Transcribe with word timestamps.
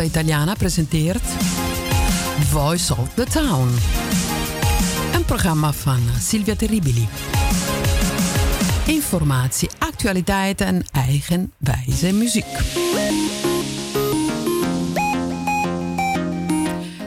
Onda 0.00 0.12
Italiana 0.12 0.54
presenteert 0.54 1.22
Voice 2.50 2.94
of 2.96 3.14
the 3.14 3.24
Town. 3.24 3.68
Een 5.14 5.24
programma 5.24 5.72
van 5.72 6.00
Silvia 6.20 6.56
Terribili. 6.56 7.08
Informatie, 8.86 9.68
actualiteit 9.78 10.60
en 10.60 10.84
eigenwijze 10.92 12.12
muziek. 12.12 12.46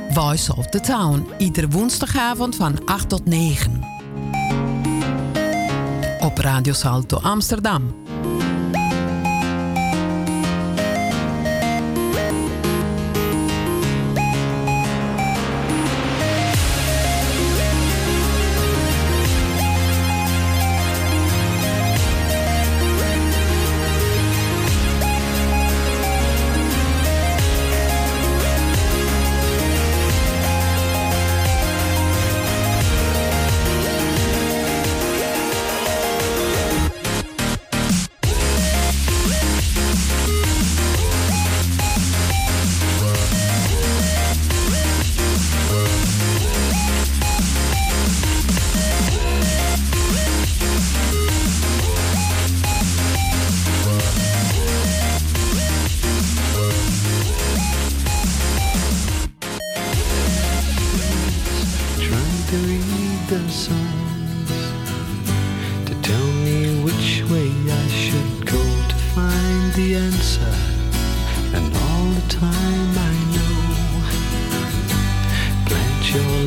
Voice 0.10 0.56
of 0.56 0.70
the 0.70 0.80
Town, 0.80 1.28
iedere 1.38 1.68
woensdagavond 1.68 2.56
van 2.56 2.86
8 2.86 3.10
tot 3.10 3.26
9. 3.26 3.84
Op 6.20 6.38
Radio 6.38 6.74
Salto 6.74 7.18
Amsterdam 7.18 8.04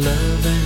love 0.06 0.46
and 0.46 0.66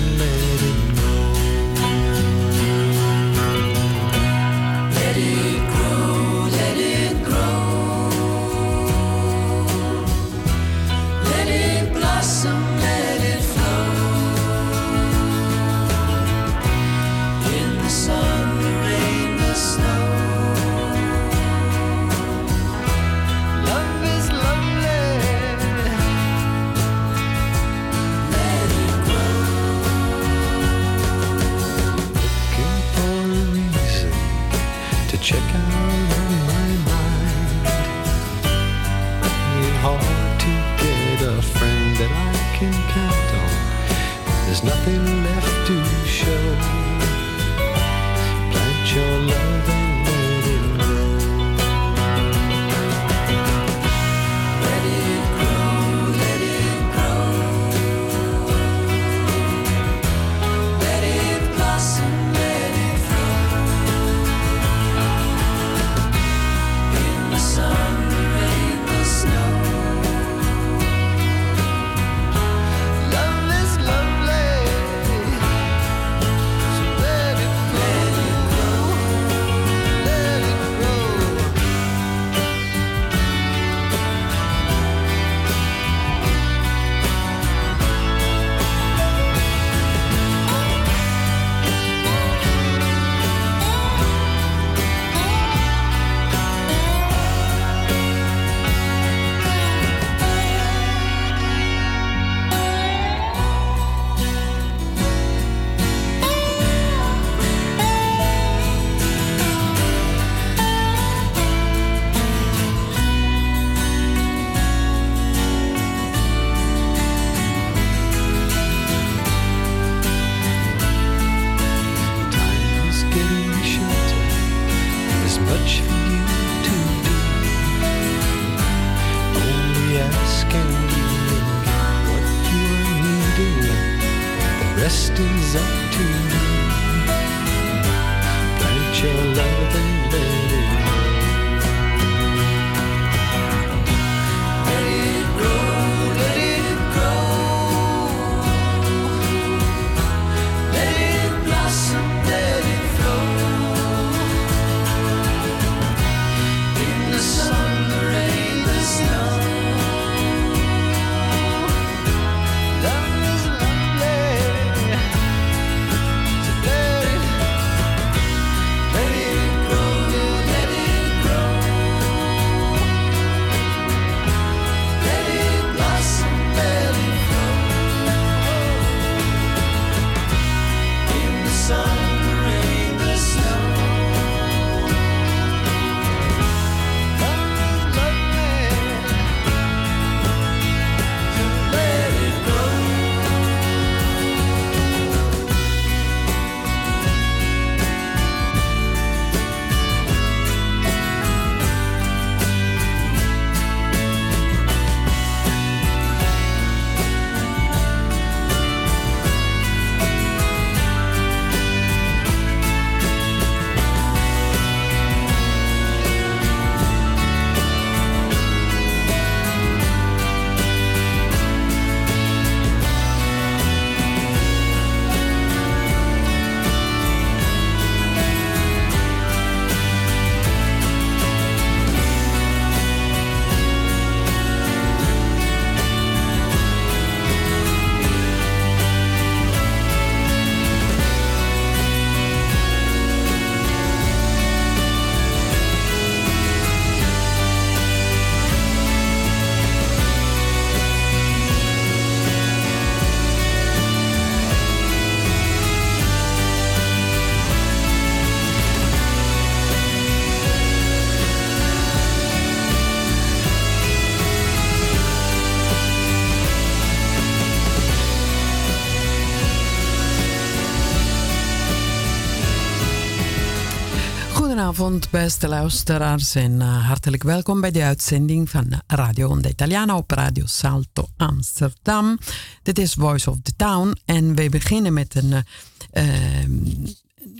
Goedenavond, 274.80 275.10
beste 275.10 275.48
luisteraars, 275.48 276.34
en 276.34 276.52
uh, 276.52 276.86
hartelijk 276.86 277.22
welkom 277.22 277.60
bij 277.60 277.70
de 277.70 277.82
uitzending 277.82 278.50
van 278.50 278.82
Radio 278.86 279.28
Onda 279.28 279.48
Italiana 279.48 279.96
op 279.96 280.10
Radio 280.10 280.46
Salto 280.46 281.08
Amsterdam. 281.16 282.18
Dit 282.62 282.78
is 282.78 282.94
Voice 282.94 283.30
of 283.30 283.36
the 283.42 283.52
Town 283.56 283.98
en 284.04 284.34
we 284.34 284.48
beginnen 284.48 284.92
met 284.92 285.14
een, 285.14 285.44
uh, 285.92 286.04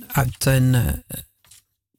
uit, 0.06 0.44
een 0.44 0.74
uh, 0.74 0.86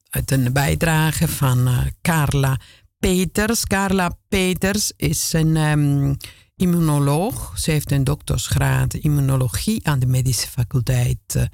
uit 0.10 0.32
een 0.32 0.54
bijdrage 0.54 1.28
van 1.28 1.70
Carla 2.02 2.60
Peters. 3.00 3.66
Carla 3.66 4.18
Peters 4.28 4.92
is 4.96 5.34
een 5.34 5.56
um, 5.56 6.18
immunoloog. 6.56 7.60
Ze 7.60 7.72
heeft 7.72 7.92
een 7.92 8.04
doktersgraad 8.04 8.94
immunologie 8.94 9.88
aan 9.88 10.00
de 10.00 10.08
medische 10.08 10.48
faculteit 10.48 11.50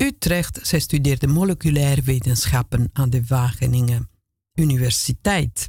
Utrecht. 0.00 0.58
Zij 0.62 0.80
studeerde 0.80 1.26
moleculaire 1.26 2.02
wetenschappen 2.02 2.90
aan 2.92 3.10
de 3.10 3.22
Wageningen 3.26 4.08
Universiteit. 4.54 5.68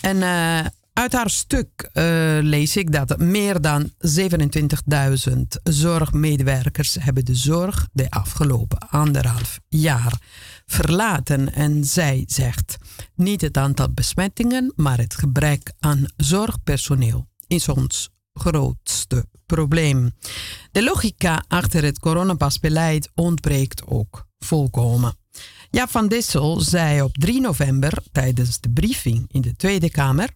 En 0.00 0.16
uh, 0.16 0.60
uit 0.92 1.12
haar 1.12 1.30
stuk 1.30 1.90
uh, 1.92 2.02
lees 2.40 2.76
ik 2.76 2.92
dat 2.92 3.18
meer 3.18 3.60
dan 3.60 3.90
27.000 3.90 5.40
zorgmedewerkers 5.62 6.96
hebben 7.00 7.24
de 7.24 7.34
zorg 7.34 7.88
de 7.92 8.10
afgelopen 8.10 8.78
anderhalf 8.78 9.60
jaar 9.68 10.20
verlaten. 10.66 11.52
En 11.52 11.84
zij 11.84 12.24
zegt 12.26 12.76
niet 13.14 13.40
het 13.40 13.56
aantal 13.56 13.92
besmettingen, 13.92 14.72
maar 14.76 14.98
het 14.98 15.14
gebrek 15.14 15.72
aan 15.78 16.04
zorgpersoneel 16.16 17.26
is 17.46 17.68
ons 17.68 18.10
grootste 18.40 19.26
probleem. 19.46 20.14
De 20.72 20.82
logica 20.82 21.44
achter 21.48 21.84
het 21.84 21.98
coronapasbeleid 21.98 23.10
ontbreekt 23.14 23.86
ook 23.86 24.26
volkomen. 24.38 25.18
Ja, 25.70 25.88
Van 25.88 26.08
Dissel 26.08 26.60
zei 26.60 27.02
op 27.02 27.16
3 27.16 27.40
november 27.40 27.92
tijdens 28.12 28.60
de 28.60 28.70
briefing 28.70 29.24
in 29.32 29.40
de 29.40 29.56
Tweede 29.56 29.90
Kamer 29.90 30.28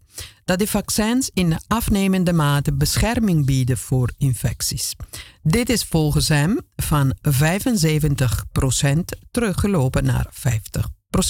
dat 0.45 0.59
de 0.59 0.67
vaccins 0.67 1.31
in 1.33 1.59
afnemende 1.67 2.33
mate 2.33 2.73
bescherming 2.73 3.47
bieden 3.47 3.79
voor 3.79 4.11
infecties. 4.19 4.97
Dit 5.43 5.69
is 5.69 5.85
volgens 5.85 6.29
hem 6.29 6.61
van 6.77 7.15
75% 7.23 7.29
teruggelopen 9.31 10.05
naar 10.05 10.27
50%. 10.33 11.29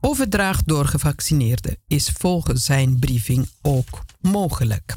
Overdracht 0.00 0.66
door 0.66 0.86
gevaccineerden 0.86 1.76
is 1.86 2.08
volgens 2.08 2.64
zijn 2.64 2.98
briefing 2.98 3.48
ook 3.62 4.04
mogelijk. 4.20 4.94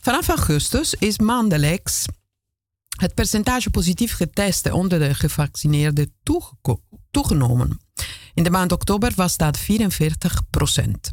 Vanaf 0.00 0.28
augustus 0.28 0.94
is 0.94 1.18
maandelijks 1.18 2.04
het 2.96 3.14
percentage 3.14 3.70
positief 3.70 4.14
getesten 4.14 4.72
onder 4.72 4.98
de 4.98 5.14
gevaccineerden 5.14 6.14
toegenomen. 7.10 7.80
In 8.34 8.42
de 8.42 8.50
maand 8.50 8.72
oktober 8.72 9.12
was 9.16 9.36
dat 9.36 9.58
44 9.58 10.40
procent. 10.50 11.12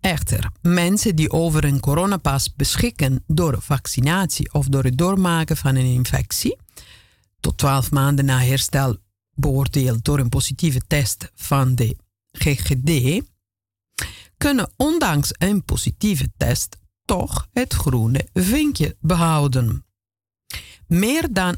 Echter, 0.00 0.50
mensen 0.62 1.16
die 1.16 1.30
over 1.30 1.64
een 1.64 1.80
coronapas 1.80 2.54
beschikken 2.54 3.24
door 3.26 3.62
vaccinatie 3.62 4.52
of 4.52 4.66
door 4.66 4.84
het 4.84 4.98
doormaken 4.98 5.56
van 5.56 5.74
een 5.74 5.92
infectie, 5.92 6.56
tot 7.40 7.58
12 7.58 7.90
maanden 7.90 8.24
na 8.24 8.38
herstel 8.38 8.96
beoordeeld 9.34 10.04
door 10.04 10.18
een 10.18 10.28
positieve 10.28 10.80
test 10.86 11.30
van 11.34 11.74
de 11.74 11.96
GGD, 12.32 13.22
kunnen 14.36 14.72
ondanks 14.76 15.30
een 15.38 15.64
positieve 15.64 16.28
test 16.36 16.76
toch 17.06 17.48
het 17.52 17.72
groene 17.72 18.28
vinkje 18.32 18.96
behouden. 19.00 19.84
Meer 20.86 21.26
dan 21.30 21.56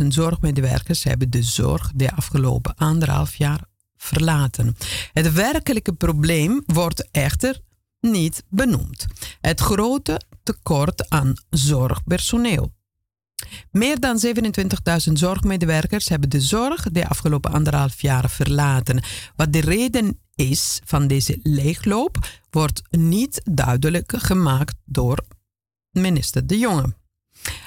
27.000 0.00 0.06
zorgmedewerkers 0.08 1.04
hebben 1.04 1.30
de 1.30 1.42
zorg 1.42 1.90
de 1.94 2.10
afgelopen 2.12 2.74
anderhalf 2.74 3.34
jaar 3.34 3.60
verlaten. 3.96 4.76
Het 5.12 5.32
werkelijke 5.32 5.92
probleem 5.92 6.62
wordt 6.66 7.08
echter 7.10 7.60
niet 8.00 8.44
benoemd. 8.48 9.06
Het 9.40 9.60
grote 9.60 10.20
tekort 10.42 11.10
aan 11.10 11.32
zorgpersoneel. 11.50 12.72
Meer 13.70 14.00
dan 14.00 14.20
27.000 15.06 15.12
zorgmedewerkers 15.12 16.08
hebben 16.08 16.30
de 16.30 16.40
zorg 16.40 16.82
de 16.82 17.08
afgelopen 17.08 17.52
anderhalf 17.52 18.00
jaar 18.00 18.30
verlaten. 18.30 19.02
Wat 19.36 19.52
de 19.52 19.60
reden 19.60 20.18
is 20.34 20.80
van 20.84 21.06
deze 21.06 21.38
leegloop, 21.42 22.26
wordt 22.50 22.82
niet 22.90 23.40
duidelijk 23.44 24.12
gemaakt 24.16 24.74
door 24.84 25.24
minister 25.90 26.46
De 26.46 26.58
Jonge. 26.58 26.94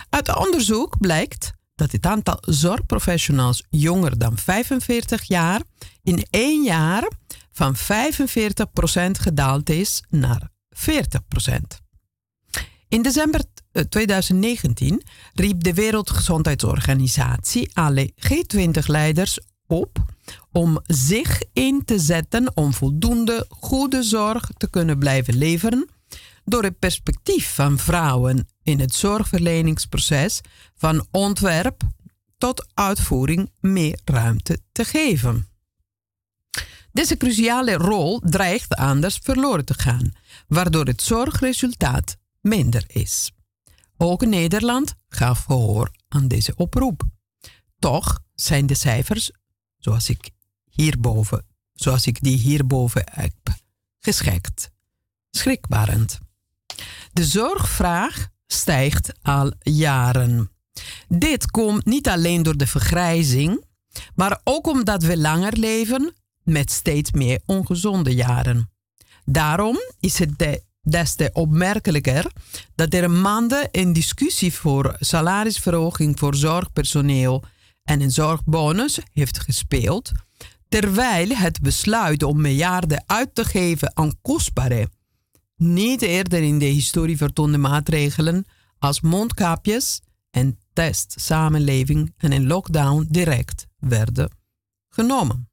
Uit 0.10 0.36
onderzoek 0.36 0.98
blijkt 1.00 1.52
dat 1.76 1.92
het 1.92 2.06
aantal 2.06 2.38
zorgprofessionals 2.42 3.64
jonger 3.70 4.18
dan 4.18 4.38
45 4.38 5.24
jaar 5.24 5.62
in 6.04 6.26
één 6.30 6.64
jaar 6.64 7.12
van 7.52 7.76
45% 7.76 7.80
gedaald 9.12 9.70
is 9.70 10.04
naar 10.10 10.50
40%. 10.76 11.88
In 12.88 13.02
december 13.02 13.42
2019 13.90 15.02
eh, 15.02 15.08
riep 15.34 15.64
de 15.64 15.74
Wereldgezondheidsorganisatie 15.74 17.70
alle 17.74 18.14
G20-leiders 18.16 19.40
op 19.68 20.06
om 20.52 20.80
zich 20.86 21.42
in 21.54 21.86
te 21.86 22.00
zetten 22.00 22.56
om 22.56 22.74
voldoende 22.74 23.46
goede 23.50 24.04
zorg 24.04 24.50
te 24.58 24.70
kunnen 24.70 25.00
blijven 25.00 25.38
leveren 25.38 25.90
door 26.46 26.64
het 26.64 26.80
perspectief 26.80 27.54
van 27.54 27.78
vrouwen 27.78 28.48
in 28.64 28.80
het 28.80 28.94
zorgverleningsproces 28.94 30.42
van 30.76 31.08
ontwerp 31.12 31.82
tot 32.38 32.68
uitvoering 32.74 33.52
meer 33.60 34.00
ruimte 34.06 34.60
te 34.72 34.86
geven. 34.86 35.48
Deze 36.92 37.18
cruciale 37.18 37.74
rol 37.74 38.20
dreigt 38.20 38.76
anders 38.76 39.20
verloren 39.24 39.66
te 39.66 39.74
gaan, 39.74 40.12
waardoor 40.48 40.86
het 40.86 41.02
zorgresultaat 41.02 42.18
minder 42.42 42.84
is. 42.88 43.32
Ook 43.98 44.26
Nederland 44.26 44.96
gaf 45.10 45.44
gehoor 45.44 45.92
aan 46.08 46.28
deze 46.28 46.54
oproep. 46.56 47.04
Toch 47.80 48.20
zijn 48.34 48.66
de 48.66 48.74
cijfers, 48.74 49.32
zoals 49.78 50.10
ik 50.10 50.30
hierboven, 50.70 51.46
zoals 51.74 52.08
ik 52.08 52.22
die 52.22 52.38
hierboven 52.38 53.04
heb 53.12 53.34
geschikt, 54.00 54.72
schrikbarend. 55.32 56.20
De 57.14 57.26
zorgvraag 57.26 58.28
stijgt 58.48 59.14
al 59.22 59.54
jaren. 59.60 60.52
Dit 61.08 61.52
komt 61.52 61.86
niet 61.86 62.08
alleen 62.08 62.44
door 62.44 62.58
de 62.58 62.68
vergrijzing, 62.68 63.66
maar 64.16 64.42
ook 64.44 64.68
omdat 64.68 65.04
we 65.04 65.18
langer 65.18 65.58
leven 65.58 66.14
met 66.44 66.72
steeds 66.72 67.12
meer 67.12 67.42
ongezonde 67.46 68.16
jaren. 68.16 68.72
Daarom 69.26 69.78
is 70.00 70.20
het 70.20 70.40
de, 70.40 70.64
des 70.82 71.16
te 71.16 71.30
opmerkelijker 71.34 72.32
dat 72.76 72.94
er 72.94 73.12
maanden 73.12 73.68
een 73.72 73.94
discussie 73.94 74.54
voor 74.54 74.96
salarisverhoging 75.00 76.20
voor 76.20 76.36
zorgpersoneel 76.36 77.44
en 77.88 78.02
een 78.02 78.12
zorgbonus 78.12 79.00
heeft 79.14 79.40
gespeeld, 79.40 80.12
terwijl 80.70 81.30
het 81.30 81.62
besluit 81.62 82.24
om 82.24 82.42
miljarden 82.42 83.04
uit 83.06 83.36
te 83.36 83.46
geven 83.46 83.92
aan 83.96 84.22
kostbare, 84.22 84.90
niet 85.56 86.02
eerder 86.02 86.42
in 86.42 86.60
de 86.60 86.66
historie 86.66 87.18
vertoonde 87.18 87.58
maatregelen 87.58 88.46
als 88.80 89.02
mondkapjes 89.02 90.02
en 90.32 90.60
testsamenleving 90.74 92.14
en 92.18 92.32
een 92.32 92.48
lockdown 92.48 93.08
direct 93.10 93.68
werden 93.78 94.32
genomen. 94.90 95.50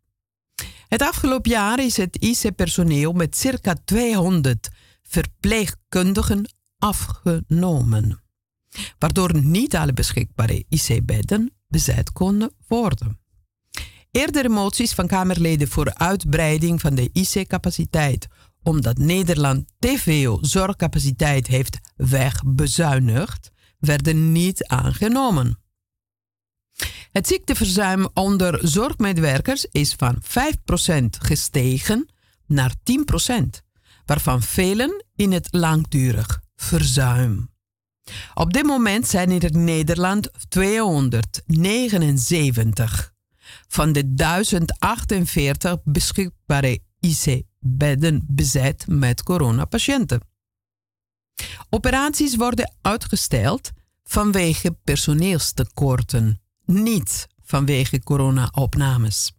Het 0.89 1.03
afgelopen 1.03 1.51
jaar 1.51 1.79
is 1.79 1.97
het 1.97 2.17
IC-personeel 2.17 3.13
met 3.13 3.37
circa 3.37 3.77
200 3.85 4.69
verpleegkundigen 5.03 6.55
afgenomen, 6.79 8.23
waardoor 8.99 9.43
niet 9.43 9.77
alle 9.77 9.93
beschikbare 9.93 10.65
IC-bedden 10.69 11.53
bezet 11.75 12.13
konden 12.13 12.51
worden. 12.67 13.19
Eerdere 14.11 14.49
moties 14.49 14.93
van 14.93 15.07
Kamerleden 15.07 15.69
voor 15.69 15.95
uitbreiding 15.95 16.81
van 16.81 16.95
de 16.95 17.11
IC-capaciteit, 17.13 18.27
omdat 18.63 18.99
Nederland 18.99 19.65
veel 19.79 20.39
zorgcapaciteit 20.41 21.47
heeft 21.47 21.79
wegbezuinigd, 21.97 23.51
werden 23.79 24.33
niet 24.33 24.67
aangenomen. 24.67 25.59
Het 27.13 27.27
ziekteverzuim 27.27 28.09
onder 28.13 28.69
zorgmedewerkers 28.69 29.65
is 29.65 29.95
van 29.95 30.23
5% 30.23 31.05
gestegen 31.19 32.09
naar 32.47 32.75
10%, 33.33 33.35
waarvan 34.05 34.43
velen 34.43 35.05
in 35.17 35.33
het 35.33 35.49
langdurig 35.51 36.41
verzuim. 36.57 37.54
Op 38.35 38.53
dit 38.53 38.65
moment 38.65 39.07
zijn 39.07 39.31
in 39.31 39.65
Nederland 39.65 40.31
279 40.49 43.13
van 43.69 43.93
de 43.93 44.15
1048 44.15 45.77
beschikbare 45.85 46.79
IC-bedden 47.01 48.25
bezet 48.27 48.85
met 48.89 49.23
coronapatiënten. 49.23 50.21
Operaties 51.71 52.37
worden 52.37 52.75
uitgesteld 52.83 53.71
vanwege 54.05 54.77
personeelstekorten, 54.85 56.41
niet 56.65 57.27
vanwege 57.43 58.03
corona-opnames. 58.03 59.33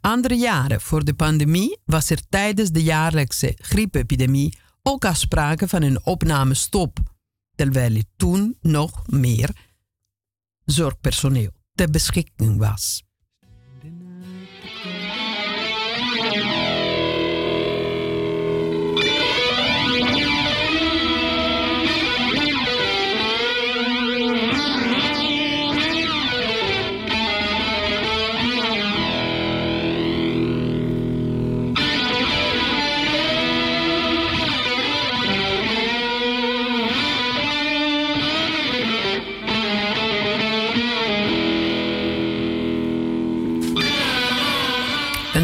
Andere 0.00 0.34
jaren 0.34 0.80
voor 0.80 1.04
de 1.04 1.14
pandemie 1.14 1.78
was 1.84 2.10
er 2.10 2.28
tijdens 2.28 2.70
de 2.70 2.82
jaarlijkse 2.82 3.52
griepepidemie 3.56 4.58
ook 4.82 5.04
al 5.04 5.14
sprake 5.14 5.68
van 5.68 5.82
een 5.82 6.06
opnamestop, 6.06 6.98
terwijl 7.54 7.94
er 7.94 8.04
toen 8.16 8.56
nog 8.60 9.06
meer 9.06 9.50
zorgpersoneel 10.64 11.50
ter 11.74 11.90
beschikking 11.90 12.58
was. 12.58 13.02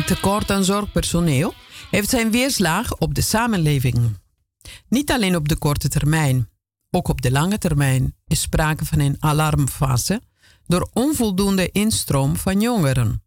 Tekort 0.05 0.51
aan 0.51 0.65
zorgpersoneel 0.65 1.55
heeft 1.91 2.11
zijn 2.11 2.31
weerslag 2.31 2.97
op 2.99 3.15
de 3.15 3.21
samenleving. 3.21 4.19
Niet 4.89 5.11
alleen 5.11 5.37
op 5.37 5.49
de 5.49 5.57
korte 5.57 5.89
termijn, 5.89 6.49
ook 6.91 7.09
op 7.09 7.23
de 7.23 7.31
lange 7.31 7.59
termijn 7.59 8.17
is 8.27 8.41
sprake 8.41 8.85
van 8.85 8.99
een 8.99 9.17
alarmfase 9.19 10.23
door 10.67 10.91
onvoldoende 10.93 11.71
instroom 11.71 12.37
van 12.37 12.61
jongeren. 12.61 13.23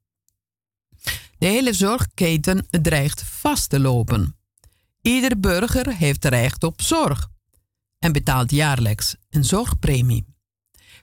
De 1.37 1.45
hele 1.45 1.73
zorgketen 1.73 2.67
dreigt 2.69 3.23
vast 3.23 3.69
te 3.69 3.79
lopen. 3.79 4.37
Ieder 5.01 5.39
burger 5.39 5.95
heeft 5.95 6.25
recht 6.25 6.63
op 6.63 6.81
zorg 6.81 7.29
en 7.99 8.11
betaalt 8.11 8.51
jaarlijks 8.51 9.15
een 9.29 9.43
zorgpremie. 9.43 10.25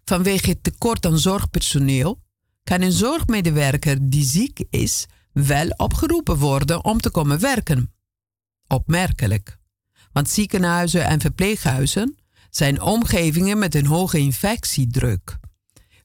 Vanwege 0.04 0.48
het 0.48 0.62
tekort 0.62 1.06
aan 1.06 1.18
zorgpersoneel 1.18 2.20
kan 2.62 2.80
een 2.80 2.92
zorgmedewerker 2.92 4.10
die 4.10 4.24
ziek 4.24 4.64
is 4.70 5.06
wel 5.32 5.68
opgeroepen 5.76 6.36
worden 6.36 6.84
om 6.84 7.00
te 7.00 7.10
komen 7.10 7.40
werken. 7.40 7.92
Opmerkelijk, 8.66 9.58
want 10.12 10.28
ziekenhuizen 10.28 11.04
en 11.04 11.20
verpleeghuizen 11.20 12.18
zijn 12.50 12.80
omgevingen 12.80 13.58
met 13.58 13.74
een 13.74 13.86
hoge 13.86 14.18
infectiedruk. 14.18 15.38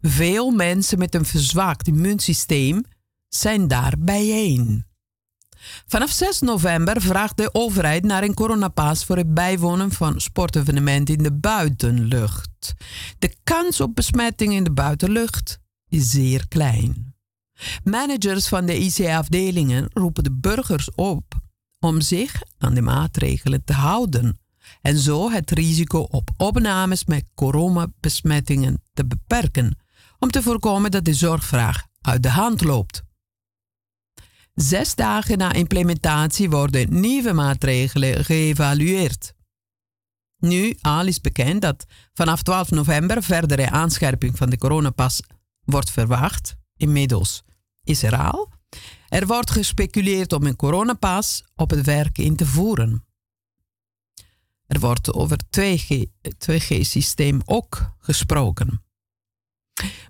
Veel 0.01 0.51
mensen 0.51 0.97
met 0.97 1.15
een 1.15 1.25
verzwakt 1.25 1.87
immuunsysteem 1.87 2.83
zijn 3.27 3.67
daar 3.67 3.93
bijeen. 3.99 4.85
Vanaf 5.85 6.11
6 6.11 6.39
november 6.39 7.01
vraagt 7.01 7.37
de 7.37 7.49
overheid 7.53 8.03
naar 8.03 8.23
een 8.23 8.33
coronapas 8.33 9.05
voor 9.05 9.17
het 9.17 9.33
bijwonen 9.33 9.91
van 9.91 10.21
sportevenementen 10.21 11.15
in 11.15 11.23
de 11.23 11.33
buitenlucht. 11.33 12.73
De 13.19 13.35
kans 13.43 13.81
op 13.81 13.95
besmetting 13.95 14.53
in 14.53 14.63
de 14.63 14.71
buitenlucht 14.71 15.59
is 15.87 16.09
zeer 16.09 16.47
klein. 16.47 17.14
Managers 17.83 18.47
van 18.47 18.65
de 18.65 18.79
IC-afdelingen 18.79 19.89
roepen 19.93 20.23
de 20.23 20.31
burgers 20.31 20.91
op 20.95 21.33
om 21.79 22.01
zich 22.01 22.41
aan 22.57 22.73
de 22.73 22.81
maatregelen 22.81 23.63
te 23.63 23.73
houden 23.73 24.39
en 24.81 24.97
zo 24.97 25.31
het 25.31 25.51
risico 25.51 25.99
op 25.99 26.29
opnames 26.37 27.05
met 27.05 27.25
coronabesmettingen 27.35 28.81
te 28.93 29.05
beperken, 29.05 29.77
om 30.19 30.31
te 30.31 30.41
voorkomen 30.41 30.91
dat 30.91 31.05
de 31.05 31.13
zorgvraag 31.13 31.85
uit 32.01 32.23
de 32.23 32.29
hand 32.29 32.63
loopt. 32.63 33.03
Zes 34.53 34.95
dagen 34.95 35.37
na 35.37 35.53
implementatie 35.53 36.49
worden 36.49 36.99
nieuwe 36.99 37.33
maatregelen 37.33 38.25
geëvalueerd. 38.25 39.33
Nu 40.37 40.77
al 40.81 41.05
is 41.05 41.21
bekend 41.21 41.61
dat 41.61 41.85
vanaf 42.13 42.41
12 42.41 42.71
november 42.71 43.23
verdere 43.23 43.69
aanscherping 43.69 44.37
van 44.37 44.49
de 44.49 44.57
coronapas 44.57 45.21
wordt 45.63 45.91
verwacht, 45.91 46.55
inmiddels 46.77 47.43
is 47.83 48.03
er 48.03 48.17
al. 48.17 48.49
Er 49.07 49.27
wordt 49.27 49.51
gespeculeerd 49.51 50.33
om 50.33 50.45
een 50.45 50.55
coronapas 50.55 51.43
op 51.55 51.69
het 51.69 51.85
werk 51.85 52.17
in 52.17 52.35
te 52.35 52.45
voeren. 52.45 53.05
Er 54.67 54.79
wordt 54.79 55.13
over 55.13 55.37
2G-systeem 56.39 57.41
ook 57.45 57.93
gesproken. 57.99 58.83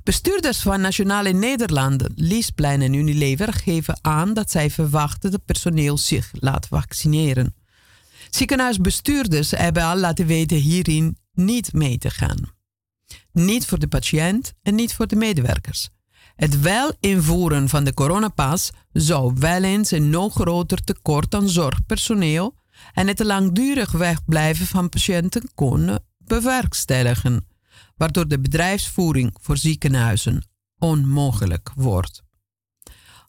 Bestuurders 0.03 0.61
van 0.61 0.81
Nationale 0.81 1.31
Nederlanden, 1.31 2.11
Liesplein 2.15 2.81
en 2.81 2.93
Unilever 2.93 3.53
geven 3.53 3.97
aan 4.01 4.33
dat 4.33 4.51
zij 4.51 4.69
verwachten 4.69 5.31
dat 5.31 5.45
personeel 5.45 5.97
zich 5.97 6.31
laat 6.33 6.67
vaccineren. 6.67 7.55
Ziekenhuisbestuurders 8.29 9.51
hebben 9.51 9.83
al 9.83 9.97
laten 9.97 10.25
weten 10.25 10.57
hierin 10.57 11.17
niet 11.33 11.73
mee 11.73 11.97
te 11.97 12.09
gaan. 12.09 12.53
Niet 13.31 13.65
voor 13.65 13.79
de 13.79 13.87
patiënt 13.87 14.53
en 14.61 14.75
niet 14.75 14.93
voor 14.93 15.07
de 15.07 15.15
medewerkers. 15.15 15.89
Het 16.35 16.61
wel 16.61 16.93
invoeren 16.99 17.69
van 17.69 17.83
de 17.83 17.93
coronapas 17.93 18.71
zou 18.91 19.33
wel 19.39 19.63
eens 19.63 19.91
een 19.91 20.09
nog 20.09 20.33
groter 20.33 20.83
tekort 20.83 21.35
aan 21.35 21.49
zorgpersoneel 21.49 22.55
en 22.93 23.07
het 23.07 23.23
langdurig 23.23 23.91
wegblijven 23.91 24.65
van 24.65 24.89
patiënten 24.89 25.49
kunnen 25.55 26.03
bewerkstelligen, 26.17 27.47
waardoor 27.97 28.27
de 28.27 28.39
bedrijfsvoering 28.39 29.37
voor 29.41 29.57
ziekenhuizen 29.57 30.47
onmogelijk 30.77 31.71
wordt. 31.75 32.23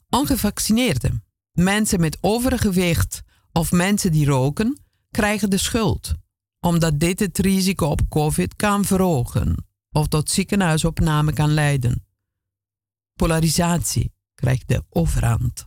Ongevaccineerden, 0.09 1.23
mensen 1.51 1.99
met 1.99 2.17
overgewicht 2.21 3.21
of 3.51 3.71
mensen 3.71 4.11
die 4.11 4.25
roken, 4.25 4.79
krijgen 5.11 5.49
de 5.49 5.57
schuld, 5.57 6.13
omdat 6.59 6.99
dit 6.99 7.19
het 7.19 7.37
risico 7.37 7.85
op 7.85 8.01
COVID 8.09 8.55
kan 8.55 8.85
verhogen 8.85 9.65
of 9.91 10.07
tot 10.07 10.29
ziekenhuisopname 10.29 11.33
kan 11.33 11.53
leiden 11.53 12.06
polarisatie 13.17 14.13
krijgt 14.35 14.67
de 14.67 14.83
overhand. 14.89 15.66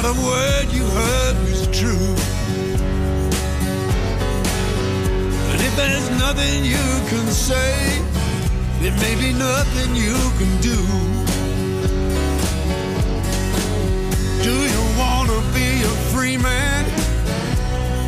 Not 0.00 0.16
a 0.16 0.20
word 0.22 0.68
you 0.70 0.84
heard 0.84 1.36
was 1.42 1.66
true. 1.76 2.14
And 5.50 5.60
if 5.60 5.74
there's 5.74 6.08
nothing 6.10 6.64
you 6.64 6.86
can 7.10 7.26
say, 7.26 8.00
there 8.78 8.94
may 9.02 9.16
be 9.16 9.32
nothing 9.32 9.96
you 9.96 10.14
can 10.38 10.52
do. 10.60 10.78
Do 14.44 14.54
you 14.72 14.84
want 14.96 15.30
to 15.30 15.40
be 15.52 15.82
a 15.82 15.94
free 16.14 16.36
man? 16.36 16.84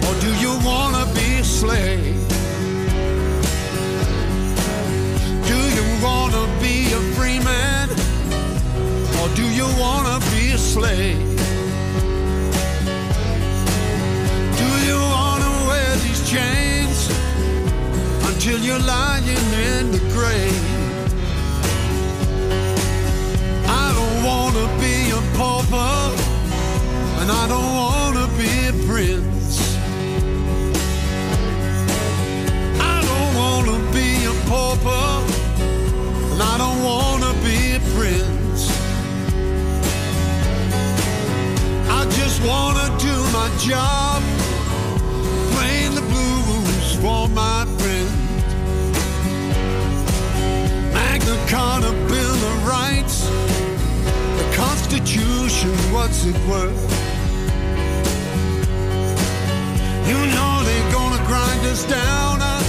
Or 0.07 0.15
do 0.21 0.33
you 0.39 0.53
want 0.65 0.95
to 0.95 1.13
be 1.13 1.41
a 1.41 1.45
slave? 1.45 2.15
Do 5.51 5.59
you 5.77 5.87
wanna 6.05 6.47
be 6.61 6.93
a 6.93 7.01
free 7.17 7.41
man? 7.41 7.91
Or 9.19 9.29
do 9.35 9.43
you 9.51 9.67
wanna 9.77 10.21
be 10.31 10.53
a 10.53 10.59
slave? 10.59 11.40
Chains 16.31 17.11
until 18.29 18.59
you're 18.61 18.85
lying 18.97 19.27
in 19.73 19.91
the 19.91 19.99
grave? 20.15 20.65
I 23.67 23.87
don't 23.99 24.19
wanna 24.29 24.67
be 24.79 24.97
a 25.11 25.23
pauper, 25.37 25.97
and 27.21 27.29
I 27.43 27.45
don't 27.53 27.73
wanna 27.83 28.27
be 28.43 28.53
a 28.73 28.75
prince. 28.87 29.57
I 32.93 32.97
don't 33.09 33.33
wanna 33.41 33.79
be 33.93 34.09
a 34.33 34.35
pauper 34.51 35.07
and 36.31 36.41
I 36.43 36.55
don't 36.63 36.81
wanna 36.91 37.33
be 37.49 37.59
a 37.79 37.81
prince. 37.97 38.63
I 41.99 42.01
just 42.19 42.39
wanna 42.51 42.87
do 43.09 43.15
my 43.39 43.49
job, 43.59 44.23
blues 51.51 51.59
for 51.59 51.81
my 51.81 52.41
the 52.41 52.67
Rights, 52.69 53.27
the 54.39 54.57
Constitution, 54.57 55.71
what's 55.93 56.25
it 56.25 56.37
worth? 56.49 56.83
You 60.07 60.19
know 60.35 60.63
they're 60.65 60.93
gonna 60.93 61.25
grind 61.27 61.67
us 61.67 61.85
down 61.85 62.41
uh, 62.41 62.63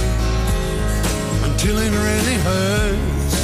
until 1.44 1.78
it 1.78 1.90
really 1.90 2.36
hurts. 2.42 3.34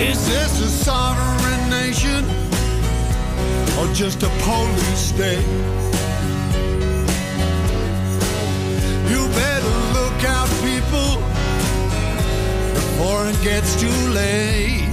Is 0.00 0.26
this 0.26 0.60
a 0.60 0.68
sovereign 0.68 1.70
nation 1.70 2.24
or 3.78 3.86
just 3.94 4.22
a 4.22 4.28
police 4.42 4.98
state? 4.98 5.46
You 9.08 9.28
better 9.28 9.74
look 9.94 10.24
out, 10.24 10.48
people, 10.62 11.23
before 12.96 13.26
it 13.26 13.42
gets 13.42 13.74
too 13.74 13.88
late. 14.10 14.83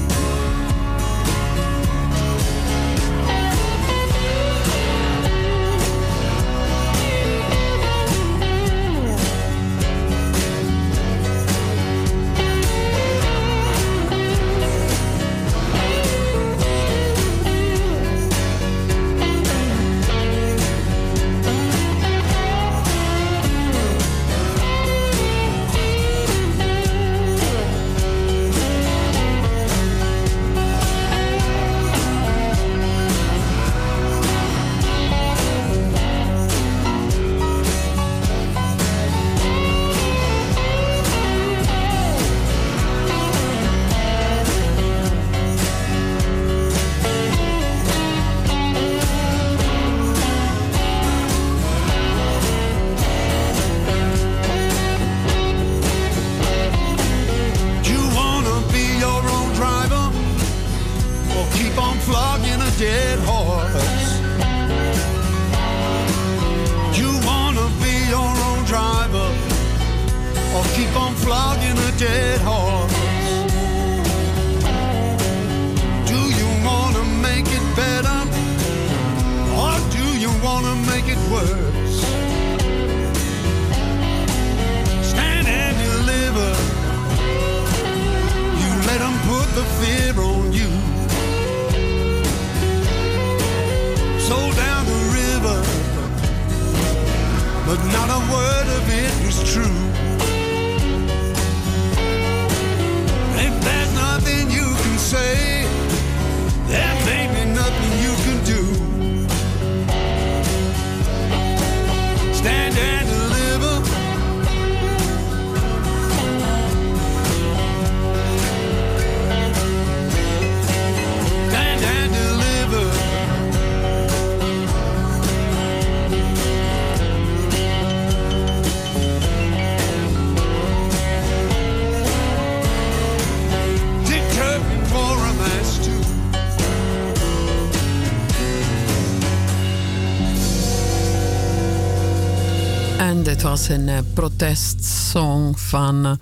Was 143.52 143.68
een 143.68 143.90
eh, 143.90 144.00
protestsong 144.14 145.60
van 145.60 146.20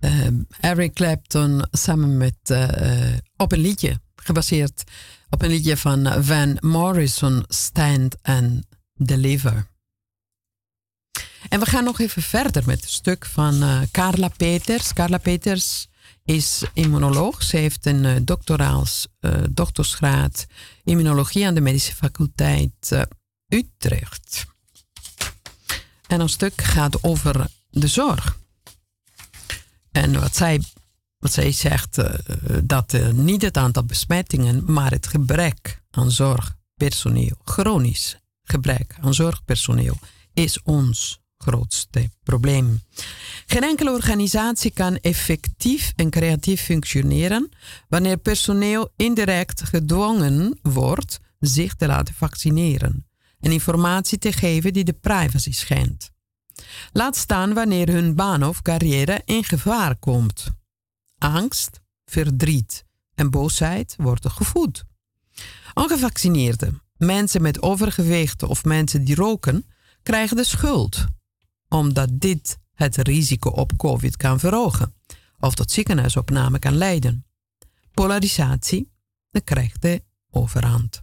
eh, 0.00 0.26
eh, 0.26 0.32
Eric 0.60 0.94
Clapton 0.94 1.66
samen 1.70 2.16
met 2.16 2.68
op 3.36 3.52
een 3.52 3.60
liedje 3.60 4.00
gebaseerd 4.16 4.84
op 5.30 5.42
een 5.42 5.48
liedje 5.48 5.76
van 5.76 6.24
Van 6.24 6.56
Morrison, 6.60 7.44
Stand 7.48 8.16
and 8.22 8.64
Deliver. 8.94 9.66
En 11.48 11.60
we 11.60 11.66
gaan 11.66 11.84
nog 11.84 12.00
even 12.00 12.22
verder 12.22 12.62
met 12.66 12.80
het 12.80 12.90
stuk 12.90 13.26
van 13.26 13.86
Carla 13.90 14.28
Peters. 14.28 14.92
Carla 14.92 15.18
Peters 15.18 15.88
is 16.24 16.62
immunoloog. 16.74 17.42
Ze 17.42 17.56
heeft 17.56 17.86
een 17.86 18.04
uh, 18.04 18.16
doctoraals 18.22 19.08
uh, 19.20 19.32
doktersgraad 19.50 20.46
immunologie 20.84 21.46
aan 21.46 21.54
de 21.54 21.60
medische 21.60 21.94
faculteit 21.94 22.90
uh, 22.92 23.02
Utrecht. 23.48 24.50
En 26.12 26.20
een 26.20 26.28
stuk 26.28 26.62
gaat 26.62 27.02
over 27.02 27.46
de 27.70 27.86
zorg. 27.86 28.38
En 29.92 30.20
wat 30.20 30.36
zij, 30.36 30.62
wat 31.18 31.32
zij 31.32 31.52
zegt, 31.52 31.98
uh, 31.98 32.14
dat 32.64 32.92
uh, 32.92 33.08
niet 33.08 33.42
het 33.42 33.56
aantal 33.56 33.84
besmettingen, 33.84 34.72
maar 34.72 34.90
het 34.90 35.06
gebrek 35.06 35.82
aan 35.90 36.10
zorgpersoneel, 36.10 37.36
chronisch 37.44 38.16
gebrek 38.42 38.96
aan 39.00 39.14
zorgpersoneel, 39.14 39.98
is 40.34 40.62
ons 40.62 41.20
grootste 41.38 42.10
probleem. 42.22 42.82
Geen 43.46 43.62
enkele 43.62 43.90
organisatie 43.90 44.70
kan 44.70 44.96
effectief 44.96 45.92
en 45.96 46.10
creatief 46.10 46.62
functioneren 46.62 47.50
wanneer 47.88 48.16
personeel 48.16 48.92
indirect 48.96 49.62
gedwongen 49.62 50.58
wordt 50.62 51.20
zich 51.38 51.74
te 51.74 51.86
laten 51.86 52.14
vaccineren 52.14 53.06
en 53.42 53.52
informatie 53.52 54.18
te 54.18 54.32
geven 54.32 54.72
die 54.72 54.84
de 54.84 54.92
privacy 54.92 55.52
schendt. 55.52 56.10
Laat 56.92 57.16
staan 57.16 57.54
wanneer 57.54 57.88
hun 57.88 58.14
baan 58.14 58.44
of 58.44 58.62
carrière 58.62 59.22
in 59.24 59.44
gevaar 59.44 59.96
komt. 59.96 60.50
Angst, 61.18 61.80
verdriet 62.04 62.84
en 63.14 63.30
boosheid 63.30 63.94
worden 63.98 64.30
gevoed. 64.30 64.84
Ongevaccineerden, 65.74 66.82
mensen 66.96 67.42
met 67.42 67.62
overgewicht 67.62 68.42
of 68.42 68.64
mensen 68.64 69.04
die 69.04 69.14
roken, 69.14 69.66
krijgen 70.02 70.36
de 70.36 70.44
schuld, 70.44 71.04
omdat 71.68 72.08
dit 72.12 72.58
het 72.74 72.96
risico 72.96 73.50
op 73.50 73.76
COVID 73.76 74.16
kan 74.16 74.38
verhogen 74.38 74.94
of 75.40 75.54
tot 75.54 75.70
ziekenhuisopname 75.70 76.58
kan 76.58 76.74
leiden. 76.76 77.26
Polarisatie 77.92 78.92
krijgt 79.44 79.82
de 79.82 80.02
overhand. 80.30 81.02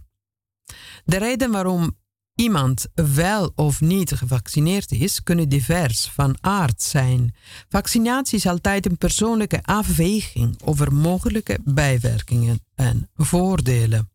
De 1.04 1.18
reden 1.18 1.50
waarom 1.50 1.98
iemand 2.40 2.86
wel 2.94 3.52
of 3.54 3.80
niet 3.80 4.12
gevaccineerd 4.12 4.92
is, 4.92 5.22
kunnen 5.22 5.48
divers 5.48 6.06
van 6.06 6.36
aard 6.40 6.82
zijn. 6.82 7.34
Vaccinatie 7.68 8.38
is 8.38 8.46
altijd 8.46 8.86
een 8.86 8.98
persoonlijke 8.98 9.62
afweging 9.62 10.60
over 10.64 10.92
mogelijke 10.92 11.58
bijwerkingen 11.64 12.60
en 12.74 13.08
voordelen. 13.16 14.10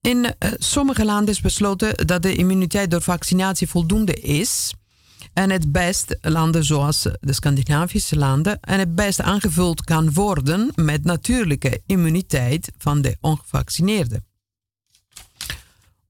In 0.00 0.24
uh, 0.24 0.50
sommige 0.58 1.04
landen 1.04 1.34
is 1.34 1.40
besloten 1.40 2.06
dat 2.06 2.22
de 2.22 2.34
immuniteit 2.34 2.90
door 2.90 3.02
vaccinatie 3.02 3.68
voldoende 3.68 4.14
is. 4.14 4.74
En 5.32 5.50
het 5.50 5.72
best, 5.72 6.16
landen 6.20 6.64
zoals 6.64 7.02
de 7.20 7.32
Scandinavische 7.32 8.16
landen, 8.16 8.60
en 8.60 8.78
het 8.78 8.94
best 8.94 9.20
aangevuld 9.20 9.84
kan 9.84 10.12
worden 10.12 10.72
met 10.74 11.04
natuurlijke 11.04 11.82
immuniteit 11.86 12.72
van 12.78 13.02
de 13.02 13.16
ongevaccineerden. 13.20 14.28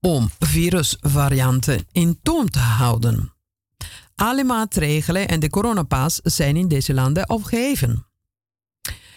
Om 0.00 0.30
virusvarianten 0.38 1.86
in 1.92 2.18
toom 2.22 2.50
te 2.50 2.58
houden. 2.58 3.32
alle 4.14 4.44
maatregelen 4.44 5.28
en 5.28 5.40
de 5.40 5.50
coronapas 5.50 6.20
zijn 6.22 6.56
in 6.56 6.68
deze 6.68 6.94
landen 6.94 7.30
opgeheven. 7.30 8.06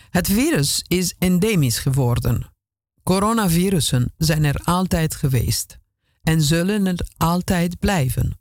Het 0.09 0.27
virus 0.27 0.83
is 0.87 1.15
endemisch 1.19 1.79
geworden. 1.79 2.53
Coronavirussen 3.03 4.13
zijn 4.17 4.43
er 4.43 4.61
altijd 4.63 5.15
geweest 5.15 5.77
en 6.21 6.41
zullen 6.41 6.87
er 6.87 7.07
altijd 7.17 7.79
blijven. 7.79 8.39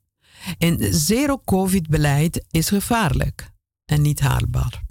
En 0.59 0.95
zero-covid-beleid 0.95 2.45
is 2.51 2.69
gevaarlijk 2.69 3.51
en 3.85 4.03
niet 4.03 4.21
haalbaar. 4.21 4.83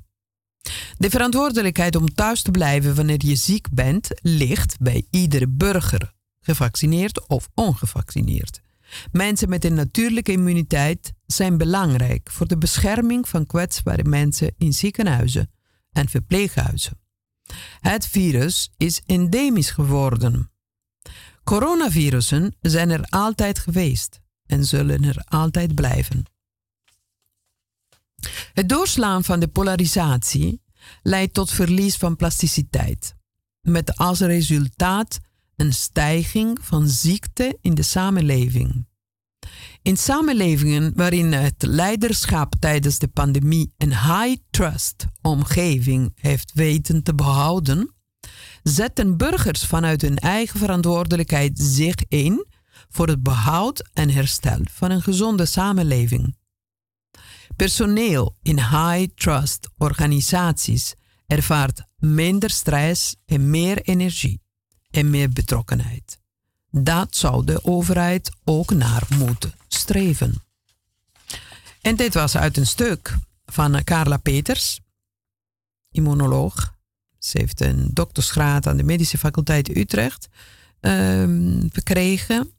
De 0.98 1.10
verantwoordelijkheid 1.10 1.96
om 1.96 2.14
thuis 2.14 2.42
te 2.42 2.52
blijven 2.52 2.96
wanneer 2.96 3.26
je 3.26 3.36
ziek 3.36 3.68
bent 3.72 4.08
ligt 4.22 4.80
bij 4.80 5.06
iedere 5.10 5.48
burger, 5.48 6.14
gevaccineerd 6.42 7.28
of 7.28 7.50
ongevaccineerd. 7.54 8.62
Mensen 9.12 9.50
met 9.50 9.66
een 9.66 9.74
natuurlijke 9.74 10.32
immuniteit 10.32 11.14
zijn 11.26 11.58
belangrijk 11.58 12.32
voor 12.32 12.48
de 12.48 12.58
bescherming 12.58 13.30
van 13.30 13.46
kwetsbare 13.46 14.04
mensen 14.04 14.54
in 14.58 14.74
ziekenhuizen 14.74 15.52
en 15.92 16.10
verpleeghuizen. 16.10 17.00
Het 17.80 18.08
virus 18.08 18.72
is 18.78 19.02
endemisch 19.06 19.72
geworden. 19.72 20.52
Coronavirussen 21.44 22.56
zijn 22.62 22.90
er 22.90 23.06
altijd 23.10 23.60
geweest 23.60 24.22
en 24.46 24.66
zullen 24.66 25.04
er 25.04 25.24
altijd 25.26 25.76
blijven. 25.76 26.24
Het 28.54 28.70
doorslaan 28.70 29.24
van 29.24 29.40
de 29.40 29.48
polarisatie 29.48 30.62
leidt 31.02 31.34
tot 31.34 31.52
verlies 31.52 31.96
van 31.96 32.16
plasticiteit, 32.16 33.16
met 33.62 33.98
als 33.98 34.20
resultaat 34.20 35.20
een 35.56 35.74
stijging 35.74 36.58
van 36.62 36.88
ziekte 36.88 37.58
in 37.62 37.74
de 37.74 37.84
samenleving. 37.84 38.86
In 39.82 39.98
samenlevingen 39.98 40.94
waarin 40.96 41.34
het 41.34 41.64
leiderschap 41.64 42.56
tijdens 42.60 43.00
de 43.00 43.08
pandemie 43.08 43.74
een 43.78 43.94
high-trust 43.94 45.06
omgeving 45.22 46.12
heeft 46.16 46.52
weten 46.54 47.04
te 47.04 47.16
behouden, 47.16 47.96
zetten 48.64 49.18
burgers 49.18 49.66
vanuit 49.66 50.02
hun 50.02 50.18
eigen 50.18 50.60
verantwoordelijkheid 50.60 51.60
zich 51.60 51.96
in 52.08 52.46
voor 52.90 53.08
het 53.08 53.24
behoud 53.24 53.90
en 53.94 54.10
herstel 54.10 54.60
van 54.72 54.92
een 54.92 55.02
gezonde 55.02 55.46
samenleving. 55.46 56.38
Personeel 57.56 58.38
in 58.42 58.60
high-trust 58.60 59.70
organisaties 59.78 60.94
ervaart 61.28 61.82
minder 61.98 62.50
stress 62.50 63.16
en 63.26 63.50
meer 63.50 63.82
energie 63.82 64.41
en 64.92 65.10
meer 65.10 65.30
betrokkenheid. 65.30 66.20
Dat 66.70 67.16
zou 67.16 67.46
de 67.46 67.64
overheid 67.64 68.32
ook 68.44 68.74
naar 68.74 69.08
moeten 69.18 69.54
streven. 69.68 70.44
En 71.82 71.96
dit 71.96 72.14
was 72.14 72.38
uit 72.38 72.58
een 72.58 72.68
stuk 72.68 73.18
van 73.46 73.84
Carla 73.84 74.18
Peters, 74.18 74.80
immunoloog. 75.92 76.76
Ze 77.20 77.38
heeft 77.38 77.62
een 77.62 77.90
doktersgraad 77.94 78.68
aan 78.68 78.78
de 78.78 78.84
Medische 78.84 79.18
Faculteit 79.18 79.78
Utrecht 79.78 80.28
um, 80.82 81.70
verkregen. 81.72 82.52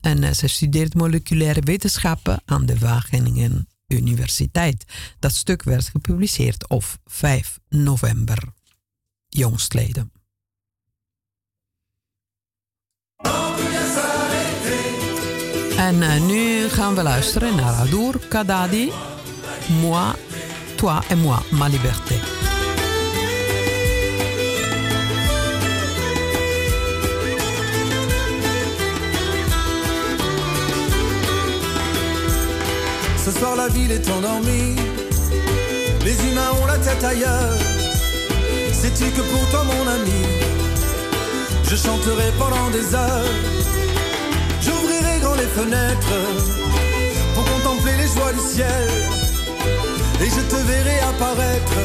En 0.00 0.22
uh, 0.22 0.30
ze 0.30 0.48
studeert 0.48 0.94
moleculaire 0.94 1.60
wetenschappen 1.60 2.42
aan 2.44 2.66
de 2.66 2.78
Wageningen 2.78 3.68
Universiteit. 3.86 4.84
Dat 5.18 5.32
stuk 5.32 5.62
werd 5.62 5.88
gepubliceerd 5.88 6.68
op 6.68 6.84
5 7.04 7.58
november, 7.68 8.52
jongstleden. 9.28 10.12
En 15.88 16.02
uh, 16.02 16.20
nu 16.26 16.68
gaan 16.76 16.94
Kadadi, 18.28 18.92
Moi, 19.80 20.14
Toi 20.76 21.02
et 21.10 21.14
Moi, 21.14 21.42
Ma 21.50 21.68
Liberté. 21.68 22.14
Ce 33.24 33.30
soir 33.30 33.56
la 33.56 33.68
ville 33.68 33.92
est 33.92 34.08
endormie, 34.10 34.76
les 36.04 36.16
humains 36.26 36.52
ont 36.62 36.66
la 36.66 36.78
tête 36.78 37.04
ailleurs. 37.04 37.58
Sais-tu 38.72 39.10
que 39.10 39.20
pour 39.20 39.48
toi 39.50 39.64
mon 39.64 39.86
ami, 39.88 40.22
je 41.68 41.76
chanterai 41.76 42.32
pendant 42.38 42.70
des 42.70 42.94
heures? 42.94 43.28
J'ouvrirai 44.62 45.13
fenêtres 45.48 46.20
pour 47.34 47.44
contempler 47.44 47.92
les 47.96 48.08
joies 48.08 48.32
du 48.32 48.40
ciel. 48.40 48.88
Et 50.20 50.30
je 50.30 50.40
te 50.40 50.56
verrai 50.56 50.98
apparaître 51.00 51.78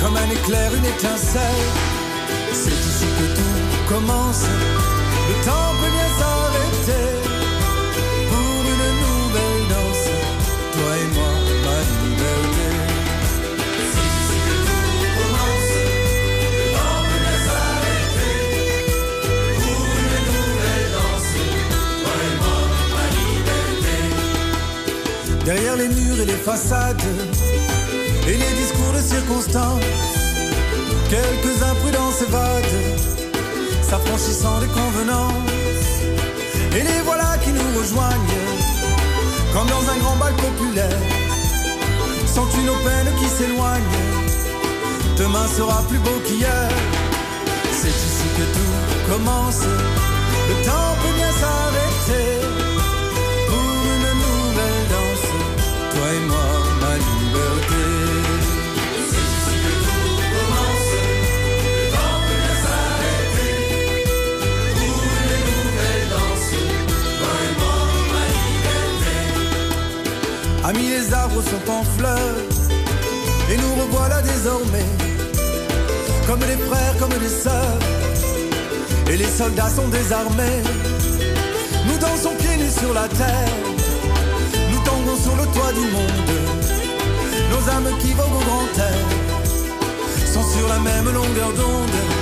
comme 0.00 0.16
un 0.16 0.30
éclair, 0.30 0.74
une 0.74 0.84
étincelle. 0.84 1.66
C'est 2.52 2.70
ici 2.70 3.06
que 3.18 3.26
tout 3.36 3.94
commence, 3.94 4.44
le 5.28 5.44
temps 5.44 5.72
peut 5.80 5.90
bien 5.90 6.37
Derrière 25.48 25.76
les 25.76 25.88
murs 25.88 26.20
et 26.20 26.26
les 26.26 26.42
façades 26.44 27.00
et 28.26 28.36
les 28.36 28.52
discours 28.60 28.92
de 28.92 29.00
circonstance, 29.00 29.82
quelques 31.08 31.62
imprudences 31.62 32.20
évadent, 32.20 33.00
s'affranchissant 33.80 34.60
des 34.60 34.66
convenances. 34.66 36.02
Et 36.76 36.82
les 36.82 37.00
voilà 37.02 37.38
qui 37.42 37.52
nous 37.52 37.78
rejoignent, 37.78 38.34
comme 39.54 39.66
dans 39.68 39.90
un 39.90 39.96
grand 39.96 40.16
bal 40.16 40.34
populaire. 40.34 41.00
Sens-tu 42.26 42.60
nos 42.66 42.76
peines 42.84 43.14
qui 43.18 43.28
s'éloignent 43.30 43.96
Demain 45.16 45.46
sera 45.56 45.82
plus 45.88 45.98
beau 46.00 46.20
qu'hier. 46.26 46.68
C'est 47.72 47.88
ici 47.88 48.28
que 48.36 48.44
tout 48.52 49.14
commence. 49.14 49.64
Sont 71.42 71.70
en 71.70 71.82
fleurs, 71.96 72.36
et 73.50 73.56
nous 73.56 73.74
revoilà 73.82 74.22
désormais, 74.22 74.90
comme 76.26 76.40
des 76.40 76.58
frères, 76.68 76.96
comme 76.98 77.16
des 77.18 77.28
sœurs, 77.28 77.78
et 79.10 79.16
les 79.16 79.28
soldats 79.28 79.70
sont 79.70 79.88
désarmés. 79.88 80.62
Nous 81.86 81.98
dansons 81.98 82.34
pieds 82.38 82.56
nus 82.56 82.72
sur 82.72 82.92
la 82.92 83.08
terre 83.08 83.68
sur 85.16 85.36
le 85.36 85.44
toit 85.46 85.72
du 85.72 85.80
monde. 85.80 86.30
Nos 87.50 87.70
âmes 87.70 87.98
qui 88.00 88.12
voguent 88.12 88.40
au 88.40 88.44
grand 88.44 88.78
air 88.78 89.06
sont 90.32 90.42
sur 90.42 90.68
la 90.68 90.78
même 90.78 91.06
longueur 91.12 91.52
d'onde. 91.54 92.17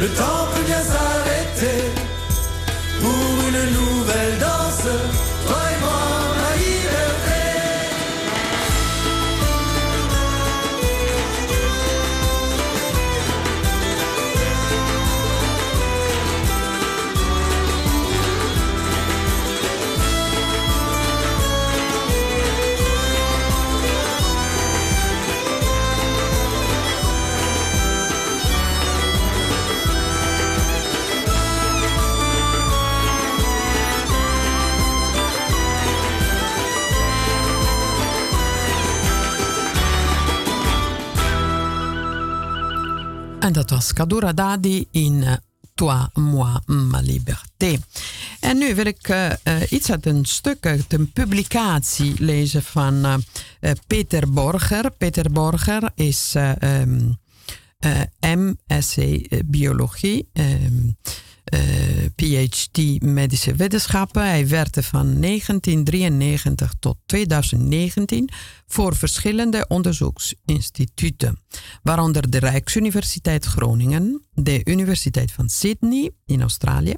Le 0.00 0.08
temps 0.10 0.37
En 43.48 43.54
dat 43.54 43.70
was 43.70 43.92
Kadura 43.92 44.32
Dadi 44.32 44.86
in 44.90 45.12
uh, 45.12 45.32
Toi, 45.74 46.06
moi, 46.12 46.58
ma 46.66 47.00
liberté. 47.00 47.78
En 48.40 48.58
nu 48.58 48.74
wil 48.74 48.86
ik 48.86 49.08
uh, 49.08 49.30
uh, 49.44 49.62
iets 49.70 49.90
uit 49.90 50.06
een 50.06 50.24
stuk 50.24 50.66
uit 50.66 50.92
een 50.92 51.12
publicatie 51.12 52.14
lezen 52.18 52.62
van 52.62 53.22
Peter 53.86 54.32
Borger. 54.32 54.90
Peter 54.90 55.32
Borger 55.32 55.90
is 55.94 56.34
um, 56.62 57.18
MSc 58.20 58.96
Biologie. 59.44 60.28
Uh, 60.32 60.44
PhD 62.16 63.02
medische 63.02 63.54
wetenschappen. 63.54 64.22
Hij 64.22 64.48
werkte 64.48 64.82
van 64.82 65.20
1993 65.20 66.72
tot 66.78 66.96
2019 67.06 68.28
voor 68.66 68.96
verschillende 68.96 69.64
onderzoeksinstituten, 69.68 71.38
waaronder 71.82 72.30
de 72.30 72.38
Rijksuniversiteit 72.38 73.44
Groningen, 73.44 74.22
de 74.34 74.60
Universiteit 74.64 75.32
van 75.32 75.48
Sydney 75.48 76.10
in 76.26 76.40
Australië 76.40 76.94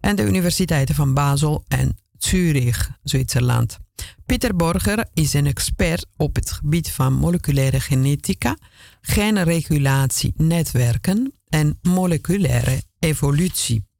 en 0.00 0.16
de 0.16 0.22
Universiteiten 0.22 0.94
van 0.94 1.14
Basel 1.14 1.64
en 1.68 1.96
Zurich, 2.18 2.90
Zwitserland. 3.02 3.78
Peter 4.26 4.56
Borger 4.56 5.06
is 5.14 5.34
een 5.34 5.46
expert 5.46 6.06
op 6.16 6.34
het 6.34 6.50
gebied 6.50 6.90
van 6.90 7.12
moleculaire 7.12 7.80
genetica, 7.80 8.56
genregulatie, 9.00 10.32
netwerken 10.36 11.32
en 11.48 11.78
moleculaire 11.82 12.82
evolutie. 12.98 13.90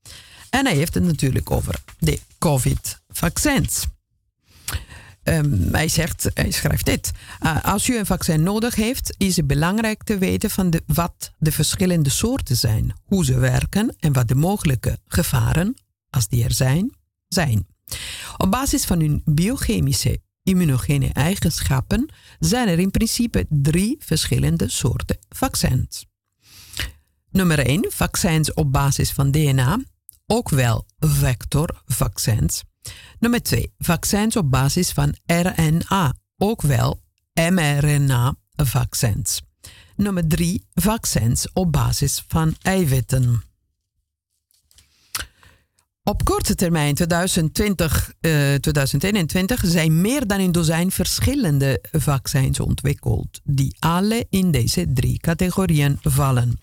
En 0.52 0.66
hij 0.66 0.74
heeft 0.74 0.94
het 0.94 1.04
natuurlijk 1.04 1.50
over 1.50 1.82
de 1.98 2.20
COVID-vaccins. 2.38 3.86
Um, 5.24 5.68
hij, 5.74 5.88
zegt, 5.88 6.30
hij 6.34 6.50
schrijft 6.50 6.84
dit. 6.84 7.10
Uh, 7.40 7.64
als 7.64 7.88
u 7.88 7.98
een 7.98 8.06
vaccin 8.06 8.42
nodig 8.42 8.74
heeft, 8.74 9.14
is 9.18 9.36
het 9.36 9.46
belangrijk 9.46 10.02
te 10.02 10.18
weten 10.18 10.50
van 10.50 10.70
de, 10.70 10.82
wat 10.86 11.32
de 11.38 11.52
verschillende 11.52 12.10
soorten 12.10 12.56
zijn, 12.56 12.94
hoe 13.04 13.24
ze 13.24 13.38
werken 13.38 13.96
en 13.98 14.12
wat 14.12 14.28
de 14.28 14.34
mogelijke 14.34 14.98
gevaren, 15.06 15.76
als 16.10 16.28
die 16.28 16.44
er 16.44 16.52
zijn, 16.52 16.94
zijn. 17.28 17.66
Op 18.36 18.50
basis 18.50 18.84
van 18.84 19.00
hun 19.00 19.22
biochemische 19.24 20.20
immunogene 20.42 21.10
eigenschappen 21.12 22.12
zijn 22.38 22.68
er 22.68 22.78
in 22.78 22.90
principe 22.90 23.46
drie 23.48 23.96
verschillende 23.98 24.68
soorten 24.68 25.18
vaccins. 25.28 26.06
Nummer 27.30 27.58
1, 27.58 27.86
vaccins 27.88 28.54
op 28.54 28.72
basis 28.72 29.10
van 29.10 29.30
DNA 29.30 29.78
ook 30.32 30.48
wel 30.48 30.86
vectorvaccins. 30.98 32.62
Nummer 33.18 33.42
2. 33.42 33.72
Vaccins 33.78 34.36
op 34.36 34.50
basis 34.50 34.90
van 34.90 35.16
RNA, 35.26 36.14
ook 36.36 36.62
wel 36.62 37.00
mRNA-vaccins. 37.50 39.42
Nummer 39.96 40.28
3. 40.28 40.66
Vaccins 40.74 41.52
op 41.52 41.72
basis 41.72 42.24
van 42.28 42.56
eiwitten. 42.62 43.42
Op 46.02 46.24
korte 46.24 46.54
termijn 46.54 46.94
2020, 46.94 48.12
uh, 48.20 48.54
2021 48.54 49.62
zijn 49.64 50.00
meer 50.00 50.26
dan 50.26 50.40
een 50.40 50.52
dozijn 50.52 50.90
verschillende 50.90 51.84
vaccins 51.92 52.60
ontwikkeld, 52.60 53.40
die 53.44 53.76
alle 53.78 54.26
in 54.30 54.50
deze 54.50 54.92
drie 54.92 55.18
categorieën 55.18 55.98
vallen. 56.02 56.60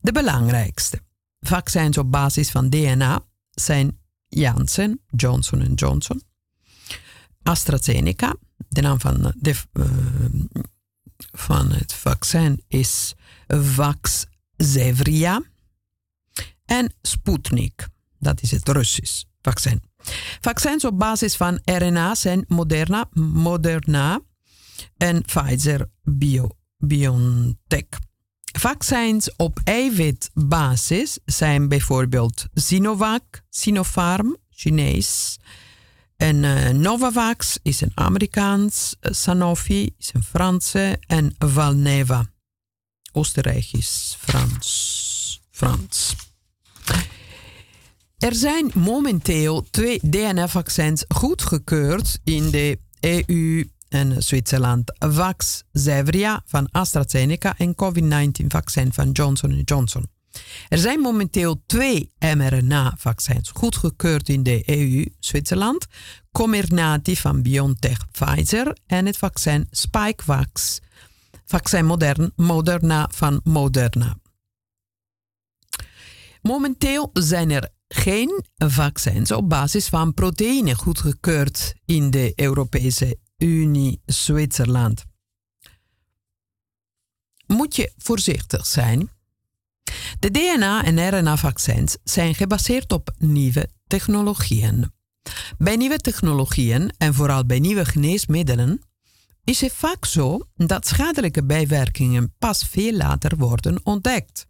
De 0.00 0.12
belangrijkste 0.12 1.04
vaccins 1.40 1.98
op 1.98 2.10
basis 2.10 2.50
van 2.50 2.70
DNA 2.70 3.24
zijn 3.50 3.98
Janssen, 4.28 5.00
Johnson 5.16 5.74
Johnson, 5.74 6.22
AstraZeneca, 7.42 8.36
de 8.68 8.80
naam 8.80 9.00
van, 9.00 9.32
de, 9.36 9.54
uh, 9.72 9.84
van 11.32 11.72
het 11.72 11.92
vaccin 11.92 12.62
is 12.68 13.14
Vaxzevria 13.46 15.42
en 16.64 16.94
Sputnik, 17.02 17.88
dat 18.18 18.42
is 18.42 18.50
het 18.50 18.68
Russisch 18.68 19.24
vaccin. 19.42 19.82
Vaccins 20.40 20.84
op 20.84 20.98
basis 20.98 21.36
van 21.36 21.60
RNA 21.64 22.14
zijn 22.14 22.44
Moderna, 22.48 23.08
Moderna 23.12 24.20
en 24.96 25.22
Pfizer 25.22 25.90
Bio, 26.02 26.48
BioNTech. 26.78 27.84
Vaccins 28.58 29.36
op 29.36 29.60
eiwitbasis 29.64 31.18
zijn 31.24 31.68
bijvoorbeeld 31.68 32.46
Sinovac, 32.54 33.22
Sinopharm, 33.50 34.36
Chinees. 34.50 35.38
En 36.16 36.42
uh, 36.42 36.68
Novavax 36.68 37.58
is 37.62 37.80
een 37.80 37.92
Amerikaans, 37.94 38.96
uh, 39.00 39.12
Sanofi 39.12 39.94
is 39.98 40.10
een 40.12 40.22
Franse 40.22 40.98
en 41.06 41.34
Valneva, 41.38 42.30
Oostenrijkisch, 43.12 44.16
Frans. 44.20 45.40
Frans. 45.50 46.14
Er 48.18 48.34
zijn 48.34 48.70
momenteel 48.74 49.66
twee 49.70 49.98
DNA-vaccins 50.02 51.04
goedgekeurd 51.08 52.18
in 52.24 52.50
de 52.50 52.78
EU 53.00 53.64
en 53.96 54.22
Zwitserland. 54.22 54.92
Vaxzevria 54.98 56.42
van 56.44 56.68
AstraZeneca 56.70 57.54
en 57.58 57.74
COVID-19-vaccin 57.74 58.92
van 58.92 59.10
Johnson 59.10 59.60
Johnson. 59.64 60.14
Er 60.68 60.78
zijn 60.78 61.00
momenteel 61.00 61.62
twee 61.66 62.12
mRNA-vaccins 62.18 63.50
goedgekeurd 63.50 64.28
in 64.28 64.42
de 64.42 64.62
EU, 64.66 65.06
Zwitserland, 65.18 65.86
Comirnaty 66.32 67.14
van 67.14 67.42
BioNTech 67.42 68.10
Pfizer 68.10 68.76
en 68.86 69.06
het 69.06 69.16
vaccin 69.16 69.66
Spikevax, 69.70 70.80
vaccin 71.44 71.84
Modern, 71.84 72.32
Moderna 72.36 73.08
van 73.12 73.40
Moderna. 73.44 74.16
Momenteel 76.42 77.10
zijn 77.12 77.50
er 77.50 77.68
geen 77.88 78.44
vaccins 78.56 79.30
op 79.30 79.48
basis 79.48 79.86
van 79.86 80.14
proteïne 80.14 80.74
goedgekeurd 80.74 81.74
in 81.84 82.10
de 82.10 82.32
Europese 82.34 83.18
Unie 83.38 84.00
Zwitserland. 84.06 85.04
Moet 87.46 87.76
je 87.76 87.92
voorzichtig 87.96 88.66
zijn. 88.66 89.10
De 90.18 90.30
DNA- 90.30 90.84
en 90.84 91.08
RNA-vaccins 91.08 91.96
zijn 92.04 92.34
gebaseerd 92.34 92.92
op 92.92 93.14
nieuwe 93.18 93.68
technologieën. 93.86 94.92
Bij 95.58 95.76
nieuwe 95.76 95.98
technologieën 95.98 96.92
en 96.98 97.14
vooral 97.14 97.46
bij 97.46 97.58
nieuwe 97.58 97.84
geneesmiddelen 97.84 98.80
is 99.44 99.60
het 99.60 99.72
vaak 99.72 100.04
zo 100.04 100.40
dat 100.54 100.86
schadelijke 100.86 101.44
bijwerkingen 101.44 102.34
pas 102.38 102.64
veel 102.64 102.92
later 102.92 103.36
worden 103.36 103.80
ontdekt. 103.82 104.46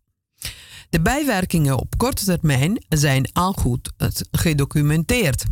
De 0.89 1.01
bijwerkingen 1.01 1.79
op 1.79 1.97
korte 1.97 2.25
termijn 2.25 2.85
zijn 2.89 3.33
al 3.33 3.53
goed 3.53 3.93
gedocumenteerd. 4.31 5.45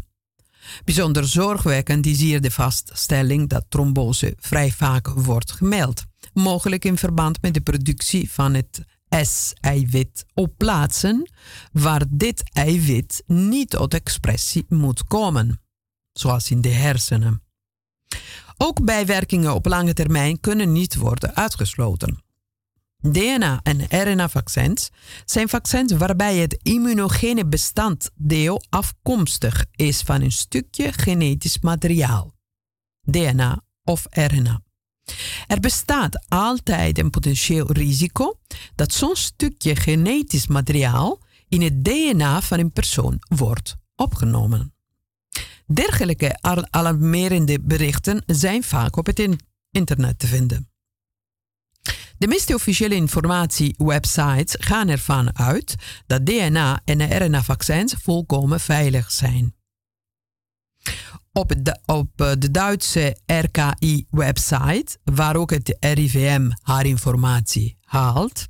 Bijzonder 0.85 1.27
zorgwekkend 1.27 2.07
is 2.07 2.21
hier 2.21 2.41
de 2.41 2.51
vaststelling 2.51 3.49
dat 3.49 3.65
trombose 3.69 4.35
vrij 4.39 4.71
vaak 4.71 5.09
wordt 5.09 5.53
gemeld, 5.53 6.05
mogelijk 6.33 6.85
in 6.85 6.99
verband 6.99 7.43
met 7.43 7.55
de 7.55 7.61
productie 7.61 8.33
van 8.33 8.55
het 8.55 8.83
S-eiwit 9.23 10.25
op 10.35 10.55
plaatsen 10.57 11.31
waar 11.73 12.03
dit 12.09 12.43
eiwit 12.53 13.23
niet 13.27 13.71
tot 13.71 13.95
expressie 13.95 14.65
moet 14.69 15.05
komen, 15.05 15.61
zoals 16.13 16.51
in 16.51 16.61
de 16.61 16.69
hersenen. 16.69 17.43
Ook 18.57 18.85
bijwerkingen 18.85 19.55
op 19.55 19.67
lange 19.67 19.93
termijn 19.93 20.41
kunnen 20.41 20.73
niet 20.73 20.97
worden 20.97 21.35
uitgesloten. 21.35 22.23
DNA- 23.11 23.61
en 23.63 23.87
RNA-vaccins 23.89 24.91
zijn 25.25 25.49
vaccins 25.49 25.93
waarbij 25.93 26.37
het 26.37 26.59
immunogene 26.63 27.47
bestanddeel 27.47 28.63
afkomstig 28.69 29.65
is 29.73 30.01
van 30.01 30.21
een 30.21 30.33
stukje 30.33 30.93
genetisch 30.93 31.61
materiaal, 31.61 32.35
DNA 33.01 33.63
of 33.85 34.07
RNA. 34.11 34.63
Er 35.47 35.61
bestaat 35.61 36.29
altijd 36.29 36.99
een 36.99 37.11
potentieel 37.11 37.73
risico 37.73 38.39
dat 38.75 38.93
zo'n 38.93 39.17
stukje 39.17 39.77
genetisch 39.77 40.47
materiaal 40.47 41.19
in 41.49 41.63
het 41.63 41.85
DNA 41.85 42.41
van 42.41 42.59
een 42.59 42.73
persoon 42.73 43.23
wordt 43.29 43.77
opgenomen. 43.97 44.75
Dergelijke 45.67 46.39
alarmerende 46.71 47.61
berichten 47.61 48.23
zijn 48.27 48.63
vaak 48.63 48.97
op 48.97 49.07
het 49.07 49.29
internet 49.71 50.19
te 50.19 50.27
vinden. 50.27 50.74
De 52.19 52.27
meeste 52.27 52.55
officiële 52.55 52.95
informatiewebsites 52.95 54.57
gaan 54.59 54.89
ervan 54.89 55.39
uit 55.39 55.75
dat 56.07 56.27
DNA- 56.27 56.81
en 56.85 57.25
RNA-vaccins 57.25 57.95
volkomen 58.03 58.61
veilig 58.61 59.11
zijn. 59.11 59.55
Op 61.33 61.55
de, 61.59 61.79
op 61.87 62.21
eh, 62.21 62.33
de 62.39 62.51
Duitse 62.51 63.17
RKI-website, 63.27 64.99
waar 65.05 65.37
ook 65.37 65.51
het 65.51 65.77
RIVM 65.81 66.51
haar 66.63 66.87
informatie 66.87 67.77
haalt, 67.81 68.47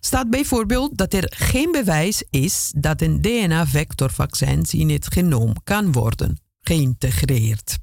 staat 0.00 0.30
bijvoorbeeld 0.30 0.98
dat 0.98 1.14
er 1.14 1.32
geen 1.36 1.72
bewijs 1.72 2.24
is 2.30 2.72
dat 2.76 3.00
een 3.00 3.20
DNA-vectorvaccin 3.20 4.62
in 4.70 4.90
het 4.90 5.12
genoom 5.12 5.54
kan 5.64 5.92
worden 5.92 6.40
geïntegreerd. 6.60 7.78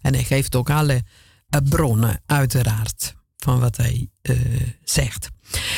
En 0.00 0.14
hij 0.14 0.24
geeft 0.24 0.56
ook 0.56 0.70
alle 0.70 1.02
bronnen, 1.68 2.22
uiteraard, 2.26 3.14
van 3.44 3.60
wat 3.60 3.76
hij 3.76 4.08
uh, 4.22 4.36
zegt. 4.84 5.28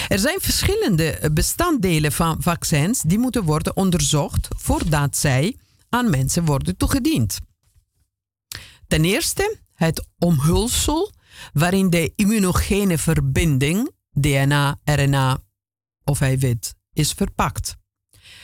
Er 0.09 0.19
zijn 0.19 0.41
verschillende 0.41 1.31
bestanddelen 1.33 2.13
van 2.13 2.37
vaccins 2.43 3.03
die 3.03 3.19
moeten 3.19 3.45
worden 3.45 3.77
onderzocht 3.77 4.49
voordat 4.57 5.17
zij 5.17 5.57
aan 5.89 6.11
mensen 6.11 6.45
worden 6.45 6.77
toegediend. 6.77 7.39
Ten 8.89 9.05
eerste 9.05 9.59
het 9.75 10.07
omhulsel 10.19 11.13
waarin 11.53 11.91
de 11.91 12.13
immunogene 12.17 12.99
verbinding, 12.99 13.91
DNA, 14.13 14.79
RNA 14.85 15.39
of 16.05 16.21
eiwit, 16.21 16.75
is 16.93 17.13
verpakt. 17.13 17.77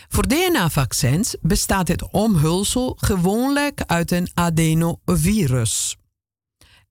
Voor 0.09 0.29
DNA-vaccins 0.29 1.37
bestaat 1.41 1.89
het 1.89 2.11
omhulsel 2.11 2.97
gewoonlijk 3.01 3.83
uit 3.87 4.11
een 4.11 4.31
adenovirus. 4.35 5.97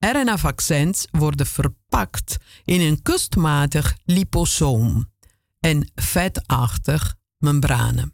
RNA-vaccins 0.06 1.08
worden 1.12 1.46
verpakt 1.46 2.38
in 2.64 2.82
een 2.82 3.02
kunstmatig 3.02 3.98
liposoom 4.06 5.12
en 5.60 5.92
vetachtig 5.96 7.16
membranen. 7.38 8.14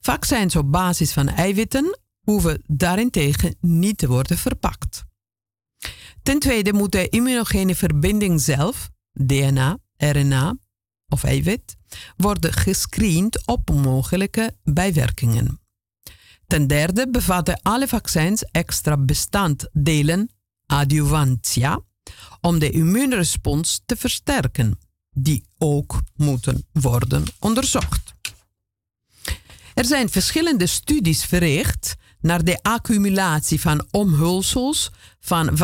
Vaccins 0.00 0.56
op 0.56 0.72
basis 0.72 1.12
van 1.12 1.28
eiwitten 1.28 1.98
hoeven 2.20 2.62
daarentegen 2.66 3.56
niet 3.60 3.98
te 3.98 4.06
worden 4.06 4.38
verpakt. 4.38 5.04
Ten 6.22 6.38
tweede 6.38 6.72
moet 6.72 6.92
de 6.92 7.08
immunogene 7.08 7.74
verbinding 7.74 8.40
zelf, 8.40 8.90
DNA, 9.12 9.78
RNA 9.96 10.56
of 11.08 11.24
eiwit, 11.24 11.76
worden 12.16 12.52
gescreend 12.52 13.46
op 13.46 13.70
mogelijke 13.70 14.56
bijwerkingen. 14.62 15.60
Ten 16.46 16.66
derde 16.66 17.10
bevatten 17.10 17.60
alle 17.62 17.88
vaccins 17.88 18.44
extra 18.44 18.96
bestanddelen 18.96 20.28
adjuvantia 20.74 21.80
om 22.40 22.58
de 22.58 22.70
immuunrespons 22.70 23.80
te 23.86 23.96
versterken, 23.96 24.78
die 25.10 25.44
ook 25.58 26.00
moeten 26.14 26.66
worden 26.72 27.24
onderzocht. 27.38 28.14
Er 29.74 29.84
zijn 29.84 30.08
verschillende 30.08 30.66
studies 30.66 31.24
verricht 31.24 31.94
naar 32.20 32.44
de 32.44 32.62
accumulatie 32.62 33.60
van 33.60 33.86
omhulsels 33.90 34.90
van 35.20 35.58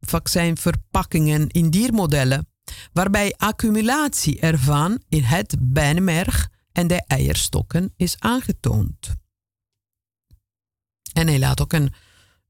vaccinverpakkingen 0.00 1.48
in 1.48 1.70
diermodellen, 1.70 2.48
waarbij 2.92 3.34
accumulatie 3.36 4.40
ervan 4.40 5.02
in 5.08 5.22
het 5.22 5.56
bijnmerg 5.60 6.48
en 6.72 6.86
de 6.86 7.02
eierstokken 7.06 7.92
is 7.96 8.16
aangetoond. 8.18 9.14
En 11.12 11.26
hij 11.26 11.38
laat 11.38 11.60
ook 11.60 11.72
een, 11.72 11.92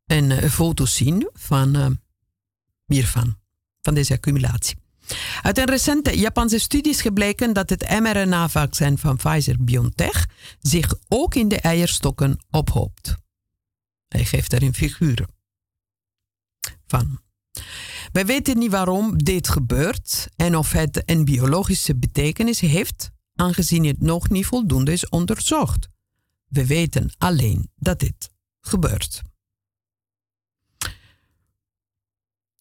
een, 0.07 0.31
een 0.31 0.51
foto 0.51 0.85
zien 0.85 1.31
van 1.33 1.77
uh, 1.77 1.87
hiervan, 2.87 3.39
van 3.83 3.95
deze 3.95 4.13
accumulatie. 4.13 4.77
Uit 5.43 5.59
een 5.59 5.65
recente 5.65 6.19
Japanse 6.19 6.59
studie 6.59 6.93
is 6.93 7.01
gebleken 7.01 7.53
dat 7.53 7.71
het 7.71 8.01
mRNA-vaccin 8.01 8.99
van 8.99 9.17
Pfizer-BioNTech 9.17 10.27
zich 10.61 10.95
ook 11.09 11.35
in 11.35 11.49
de 11.49 11.61
eierstokken 11.61 12.39
ophoopt. 12.51 13.15
Hij 14.09 14.25
geeft 14.25 14.51
daarin 14.51 14.75
figuren 14.75 15.29
van. 16.87 17.21
Wij 18.13 18.27
weten 18.27 18.59
niet 18.59 18.71
waarom 18.71 19.19
dit 19.23 19.49
gebeurt 19.49 20.29
en 20.37 20.57
of 20.57 20.73
het 20.73 21.03
een 21.05 21.25
biologische 21.25 21.97
betekenis 21.97 22.61
heeft, 22.61 23.11
aangezien 23.35 23.85
het 23.85 24.01
nog 24.01 24.29
niet 24.29 24.47
voldoende 24.47 24.93
is 24.93 25.09
onderzocht. 25.09 25.89
We 26.49 26.67
weten 26.67 27.11
alleen 27.19 27.71
dat 27.75 27.99
dit 27.99 28.31
gebeurt. 28.61 29.23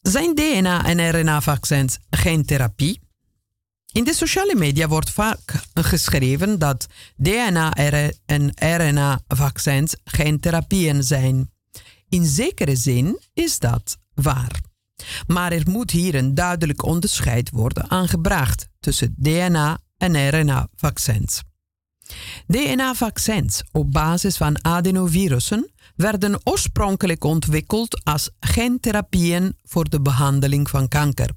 Zijn 0.08 0.36
DNA- 0.36 0.86
en 0.86 1.10
RNA-vaccins 1.20 1.98
geen 2.10 2.46
therapie? 2.46 3.00
In 3.92 4.04
de 4.04 4.14
sociale 4.14 4.56
media 4.56 4.88
wordt 4.88 5.10
vaak 5.10 5.40
geschreven 5.74 6.60
dat 6.60 6.88
DNA- 7.16 7.72
en 8.26 8.54
RNA-vaccins 8.56 9.96
geen 10.04 10.40
therapieën 10.40 11.04
zijn. 11.04 11.52
In 12.10 12.26
zekere 12.26 12.76
zin 12.76 13.20
is 13.34 13.60
dat 13.60 13.98
waar. 14.14 14.62
Maar 15.28 15.52
er 15.52 15.70
moet 15.70 15.92
hier 15.92 16.16
een 16.16 16.34
duidelijk 16.34 16.84
onderscheid 16.84 17.50
worden 17.50 17.90
aangebracht 17.90 18.68
tussen 18.80 19.16
DNA- 19.18 19.80
en 19.98 20.30
RNA-vaccins. 20.30 21.42
DNA-vaccins 22.48 23.64
op 23.72 23.92
basis 23.92 24.38
van 24.38 24.64
adenovirussen 24.66 25.70
werden 25.96 26.40
oorspronkelijk 26.44 27.24
ontwikkeld 27.24 28.04
als 28.04 28.30
gentherapieën 28.40 29.58
voor 29.64 29.90
de 29.90 30.02
behandeling 30.02 30.70
van 30.70 30.88
kanker. 30.88 31.30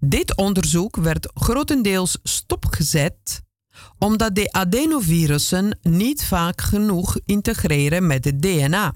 Dit 0.00 0.36
onderzoek 0.36 0.96
werd 0.96 1.30
grotendeels 1.34 2.18
stopgezet 2.22 3.42
omdat 3.98 4.34
de 4.34 4.52
adenovirussen 4.52 5.78
niet 5.82 6.24
vaak 6.24 6.60
genoeg 6.60 7.18
integreren 7.24 8.06
met 8.06 8.24
het 8.24 8.42
DNA. 8.42 8.94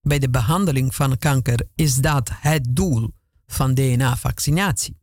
Bij 0.00 0.18
de 0.18 0.30
behandeling 0.30 0.94
van 0.94 1.18
kanker 1.18 1.68
is 1.74 1.94
dat 1.94 2.30
het 2.32 2.76
doel 2.76 3.10
van 3.46 3.74
DNA-vaccinatie. 3.74 4.96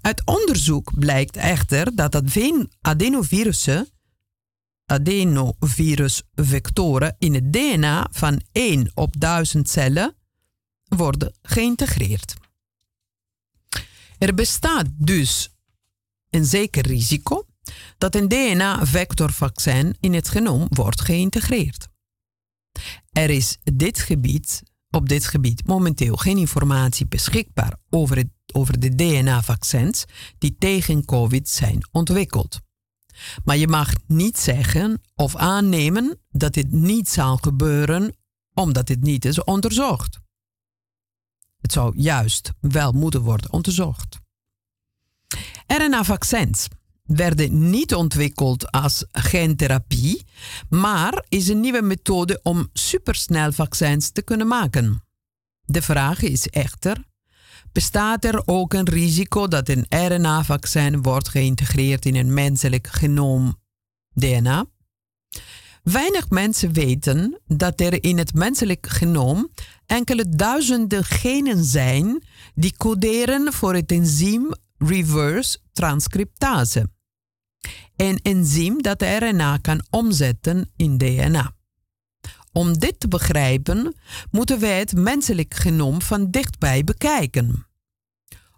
Uit 0.00 0.22
onderzoek 0.24 0.98
blijkt 0.98 1.36
echter 1.36 1.94
dat 1.94 2.22
adenovirussen 2.80 3.88
adenovirusvectoren 4.90 7.14
in 7.18 7.34
het 7.34 7.52
DNA 7.52 8.08
van 8.10 8.42
1 8.52 8.90
op 8.94 9.20
1000 9.20 9.68
cellen 9.68 10.14
worden 10.88 11.34
geïntegreerd. 11.42 12.34
Er 14.18 14.34
bestaat 14.34 14.86
dus 14.96 15.54
een 16.30 16.44
zeker 16.44 16.86
risico 16.86 17.46
dat 17.98 18.14
een 18.14 18.28
DNA-vectorvaccin 18.28 19.96
in 20.00 20.14
het 20.14 20.28
genoom 20.28 20.66
wordt 20.68 21.00
geïntegreerd. 21.00 21.88
Er 23.12 23.30
is 23.30 23.58
dit 23.72 23.98
gebied, 23.98 24.62
op 24.90 25.08
dit 25.08 25.26
gebied 25.26 25.66
momenteel 25.66 26.16
geen 26.16 26.38
informatie 26.38 27.06
beschikbaar 27.06 27.76
over, 27.90 28.16
het, 28.16 28.28
over 28.52 28.80
de 28.80 28.94
DNA-vaccins 28.94 30.04
die 30.38 30.56
tegen 30.58 31.04
COVID 31.04 31.48
zijn 31.48 31.88
ontwikkeld. 31.90 32.60
Maar 33.44 33.56
je 33.56 33.68
mag 33.68 33.92
niet 34.06 34.38
zeggen 34.38 35.00
of 35.14 35.36
aannemen 35.36 36.18
dat 36.30 36.54
dit 36.54 36.72
niet 36.72 37.08
zal 37.08 37.36
gebeuren 37.36 38.14
omdat 38.54 38.86
dit 38.86 39.02
niet 39.02 39.24
is 39.24 39.44
onderzocht. 39.44 40.18
Het 41.60 41.72
zou 41.72 41.92
juist 41.96 42.52
wel 42.60 42.92
moeten 42.92 43.20
worden 43.20 43.52
onderzocht. 43.52 44.18
RNA-vaccins 45.66 46.68
werden 47.02 47.70
niet 47.70 47.94
ontwikkeld 47.94 48.70
als 48.70 49.04
gentherapie, 49.12 50.24
maar 50.68 51.24
is 51.28 51.48
een 51.48 51.60
nieuwe 51.60 51.82
methode 51.82 52.40
om 52.42 52.68
supersnel 52.72 53.52
vaccins 53.52 54.10
te 54.10 54.22
kunnen 54.22 54.46
maken. 54.46 55.04
De 55.64 55.82
vraag 55.82 56.22
is 56.22 56.48
echter 56.48 57.04
bestaat 57.72 58.24
er 58.24 58.42
ook 58.44 58.74
een 58.74 58.88
risico 58.88 59.48
dat 59.48 59.68
een 59.68 59.86
RNA-vaccin 59.88 61.02
wordt 61.02 61.28
geïntegreerd 61.28 62.06
in 62.06 62.16
een 62.16 62.34
menselijk 62.34 62.86
genoom 62.86 63.58
DNA? 64.14 64.66
Weinig 65.82 66.28
mensen 66.28 66.72
weten 66.72 67.40
dat 67.46 67.80
er 67.80 68.02
in 68.02 68.18
het 68.18 68.34
menselijk 68.34 68.86
genoom 68.86 69.50
enkele 69.86 70.28
duizenden 70.28 71.04
genen 71.04 71.64
zijn 71.64 72.22
die 72.54 72.76
coderen 72.76 73.52
voor 73.52 73.74
het 73.74 73.92
enzym 73.92 74.48
reverse 74.78 75.58
transcriptase. 75.72 76.90
Een 77.96 78.18
enzym 78.22 78.82
dat 78.82 78.98
de 78.98 79.16
RNA 79.16 79.56
kan 79.56 79.86
omzetten 79.90 80.70
in 80.76 80.98
DNA. 80.98 81.54
Om 82.52 82.78
dit 82.78 83.00
te 83.00 83.08
begrijpen, 83.08 83.94
moeten 84.30 84.60
wij 84.60 84.78
het 84.78 84.94
menselijk 84.94 85.54
genoom 85.54 86.02
van 86.02 86.30
dichtbij 86.30 86.84
bekijken. 86.84 87.66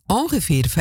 Ongeveer 0.07 0.69
50% 0.69 0.73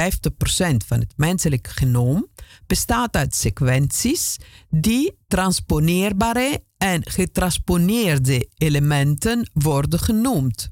van 0.88 1.00
het 1.00 1.14
menselijk 1.16 1.68
genoom 1.68 2.28
bestaat 2.68 3.16
uit 3.16 3.36
sequenties 3.36 4.38
die 4.70 5.18
transponeerbare 5.28 6.64
en 6.78 7.10
getransponeerde 7.10 8.50
elementen 8.58 9.50
worden 9.54 10.00
genoemd. 10.00 10.70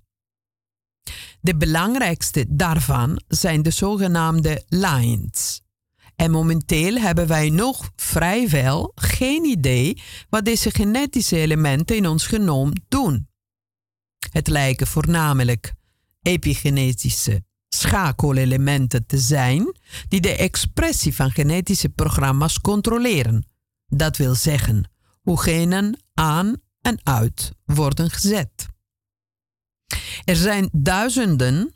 De 1.41 1.55
belangrijkste 1.55 2.45
daarvan 2.49 3.21
zijn 3.27 3.61
de 3.61 3.71
zogenaamde 3.71 4.63
lines. 4.67 5.61
En 6.19 6.31
momenteel 6.31 6.95
hebben 6.95 7.27
wij 7.27 7.49
nog 7.49 7.91
vrijwel 7.95 8.91
geen 8.95 9.43
idee 9.43 10.01
wat 10.29 10.45
deze 10.45 10.71
genetische 10.71 11.37
elementen 11.37 11.95
in 11.95 12.07
ons 12.07 12.27
genoom 12.27 12.73
doen. 12.87 13.27
Het 14.31 14.47
lijken 14.47 14.87
voornamelijk 14.87 15.73
epigenetische 16.21 17.43
schakelelementen 17.69 19.05
te 19.05 19.17
zijn 19.17 19.75
die 20.07 20.21
de 20.21 20.35
expressie 20.35 21.15
van 21.15 21.31
genetische 21.31 21.89
programma's 21.89 22.61
controleren. 22.61 23.45
Dat 23.87 24.17
wil 24.17 24.35
zeggen, 24.35 24.91
hoe 25.21 25.41
genen 25.41 26.03
aan 26.13 26.55
en 26.81 26.99
uit 27.03 27.51
worden 27.65 28.09
gezet. 28.09 28.67
Er 30.23 30.35
zijn 30.35 30.69
duizenden 30.71 31.73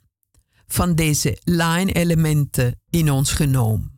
van 0.68 0.96
deze 0.96 1.38
line-elementen 1.44 2.82
in 2.90 3.12
ons 3.12 3.32
genoom. 3.32 3.93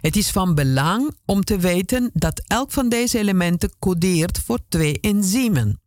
Het 0.00 0.16
is 0.16 0.30
van 0.30 0.54
belang 0.54 1.16
om 1.24 1.44
te 1.44 1.58
weten 1.58 2.10
dat 2.12 2.42
elk 2.46 2.72
van 2.72 2.88
deze 2.88 3.18
elementen 3.18 3.78
codeert 3.78 4.38
voor 4.38 4.58
twee 4.68 5.00
enzymen. 5.00 5.80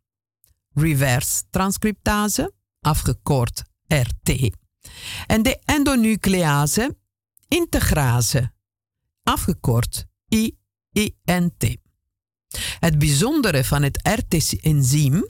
Reverse 0.74 1.42
transcriptase, 1.50 2.52
afgekort 2.80 3.62
RT, 3.86 4.50
en 5.26 5.42
de 5.42 5.58
endonuclease 5.64 6.96
integrase, 7.48 8.52
afgekort 9.22 10.06
IINT. 10.28 11.78
Het 12.78 12.98
bijzondere 12.98 13.64
van 13.64 13.82
het 13.82 14.08
RT-enzym 14.08 15.28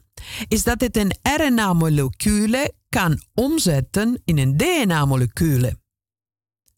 is 0.49 0.63
dat 0.63 0.81
het 0.81 0.97
een 0.97 1.17
RNA-molecule 1.23 2.75
kan 2.89 3.23
omzetten 3.35 4.23
in 4.25 4.39
een 4.39 4.57
DNA-molecule, 4.57 5.79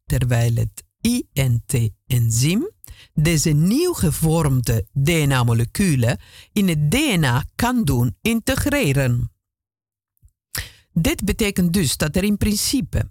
terwijl 0.04 0.54
het 0.54 0.84
INT-enzym 1.02 2.70
deze 3.14 3.50
nieuw 3.50 3.92
gevormde 3.92 4.86
DNA-molecule 4.92 6.18
in 6.52 6.68
het 6.68 6.90
DNA 6.90 7.44
kan 7.54 7.84
doen 7.84 8.16
integreren. 8.20 9.32
Dit 10.92 11.24
betekent 11.24 11.72
dus 11.72 11.96
dat 11.96 12.16
er 12.16 12.24
in 12.24 12.36
principe 12.36 13.10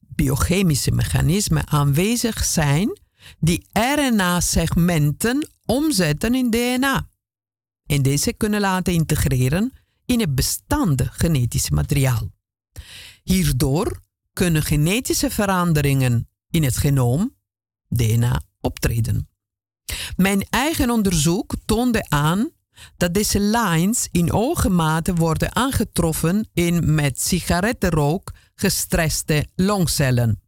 biochemische 0.00 0.90
mechanismen 0.90 1.68
aanwezig 1.68 2.44
zijn 2.44 3.00
die 3.38 3.66
RNA-segmenten 3.72 5.50
omzetten 5.64 6.34
in 6.34 6.50
DNA 6.50 7.08
en 7.86 8.02
deze 8.02 8.32
kunnen 8.32 8.60
laten 8.60 8.92
integreren 8.92 9.72
in 10.04 10.20
het 10.20 10.34
bestaande 10.34 11.08
genetische 11.10 11.74
materiaal. 11.74 12.30
Hierdoor 13.22 14.00
kunnen 14.32 14.62
genetische 14.62 15.30
veranderingen 15.30 16.28
in 16.50 16.62
het 16.62 16.76
genoom, 16.76 17.36
DNA, 17.88 18.42
optreden. 18.60 19.28
Mijn 20.16 20.46
eigen 20.50 20.90
onderzoek 20.90 21.54
toonde 21.64 22.06
aan 22.08 22.50
dat 22.96 23.14
deze 23.14 23.40
lines 23.40 24.08
in 24.10 24.28
hoge 24.28 24.68
mate 24.68 25.14
worden 25.14 25.54
aangetroffen 25.56 26.48
in 26.52 26.94
met 26.94 27.20
sigarettenrook 27.20 28.32
gestreste 28.54 29.46
longcellen. 29.54 30.42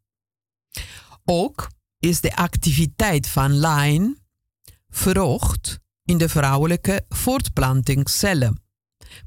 Ook 1.25 1.71
is 1.99 2.21
de 2.21 2.37
activiteit 2.37 3.29
van 3.29 3.59
line 3.59 4.17
verhoogd 4.89 5.79
in 6.05 6.19
de 6.19 6.29
vrouwelijke 6.29 7.05
voortplantingscellen, 7.09 8.63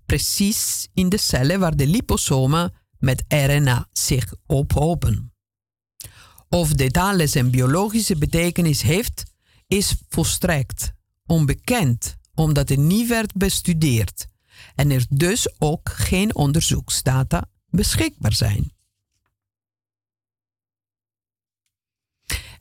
precies 0.06 0.88
in 0.94 1.10
de 1.10 1.18
cellen 1.18 1.60
waar 1.60 1.76
de 1.76 1.88
liposomen 1.88 2.74
met 2.98 3.24
RNA 3.28 3.88
zich 3.92 4.34
ophopen. 4.46 5.31
Of 6.54 6.74
dit 6.74 6.98
alles 6.98 7.34
een 7.34 7.52
biologische 7.52 8.18
betekenis 8.18 8.82
heeft, 8.82 9.24
is 9.68 9.96
volstrekt 10.10 10.92
onbekend, 11.26 12.18
omdat 12.34 12.70
het 12.70 12.80
niet 12.80 13.08
werd 13.08 13.34
bestudeerd 13.34 14.28
en 14.76 14.92
er 14.92 15.06
dus 15.10 15.60
ook 15.60 15.90
geen 15.90 16.36
onderzoeksdata 16.36 17.50
beschikbaar 17.70 18.34
zijn. 18.34 18.72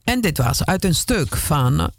En 0.03 0.21
dit 0.21 0.37
was 0.37 0.65
uit 0.65 0.85
een 0.85 0.95
stuk 0.95 1.35
van 1.35 1.91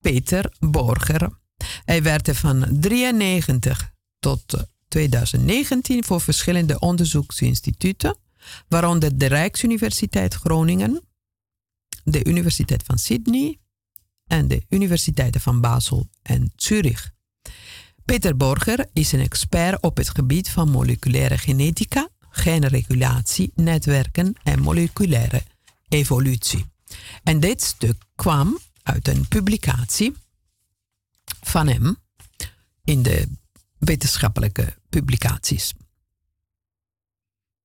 Peter 0.00 0.52
Borger. 0.58 1.38
Hij 1.84 2.02
werkte 2.02 2.34
van 2.34 2.80
93 2.80 3.92
tot 4.18 4.66
2019 4.88 6.04
voor 6.04 6.20
verschillende 6.20 6.78
onderzoeksinstituten, 6.78 8.16
waaronder 8.68 9.18
de 9.18 9.26
Rijksuniversiteit 9.26 10.34
Groningen, 10.34 11.02
de 12.04 12.24
Universiteit 12.24 12.82
van 12.82 12.98
Sydney 12.98 13.58
en 14.26 14.48
de 14.48 14.62
Universiteiten 14.68 15.40
van 15.40 15.60
Basel 15.60 16.08
en 16.22 16.52
Zurich. 16.56 17.12
Peter 18.04 18.36
Borger 18.36 18.86
is 18.92 19.12
een 19.12 19.20
expert 19.20 19.82
op 19.82 19.96
het 19.96 20.08
gebied 20.08 20.50
van 20.50 20.70
moleculaire 20.70 21.38
genetica, 21.38 22.08
genregulatie, 22.30 23.52
netwerken 23.54 24.34
en 24.42 24.60
moleculaire 24.60 25.42
evolutie. 25.88 26.64
En 27.22 27.40
dit 27.40 27.62
stuk 27.62 28.04
kwam 28.14 28.58
uit 28.82 29.08
een 29.08 29.28
publicatie 29.28 30.14
van 31.40 31.68
hem 31.68 31.96
in 32.84 33.02
de 33.02 33.28
wetenschappelijke 33.78 34.76
publicaties. 34.88 35.72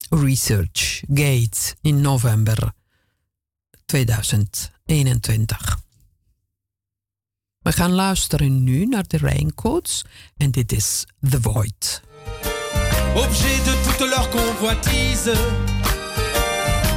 Research 0.10 1.02
Gates 1.08 1.76
in 1.82 2.02
november 2.02 2.74
2021. 3.90 5.80
We 7.60 7.72
gaan 7.72 7.92
luisteren 7.92 8.64
nu 8.64 8.86
naar 8.86 9.08
de 9.08 9.18
Raincoats 9.18 10.06
en 10.38 10.52
dit 10.52 10.72
is 10.72 11.06
The 11.30 11.42
Void. 11.42 12.02
Objet 13.16 13.66
de 13.66 13.82
toute 13.84 14.10
leur 14.10 14.30
convoitise, 14.30 15.32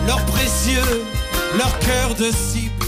leur 0.07 0.25
précieux, 0.25 1.03
leur 1.57 1.79
cœur 1.79 2.15
de 2.15 2.31
cible. 2.33 2.82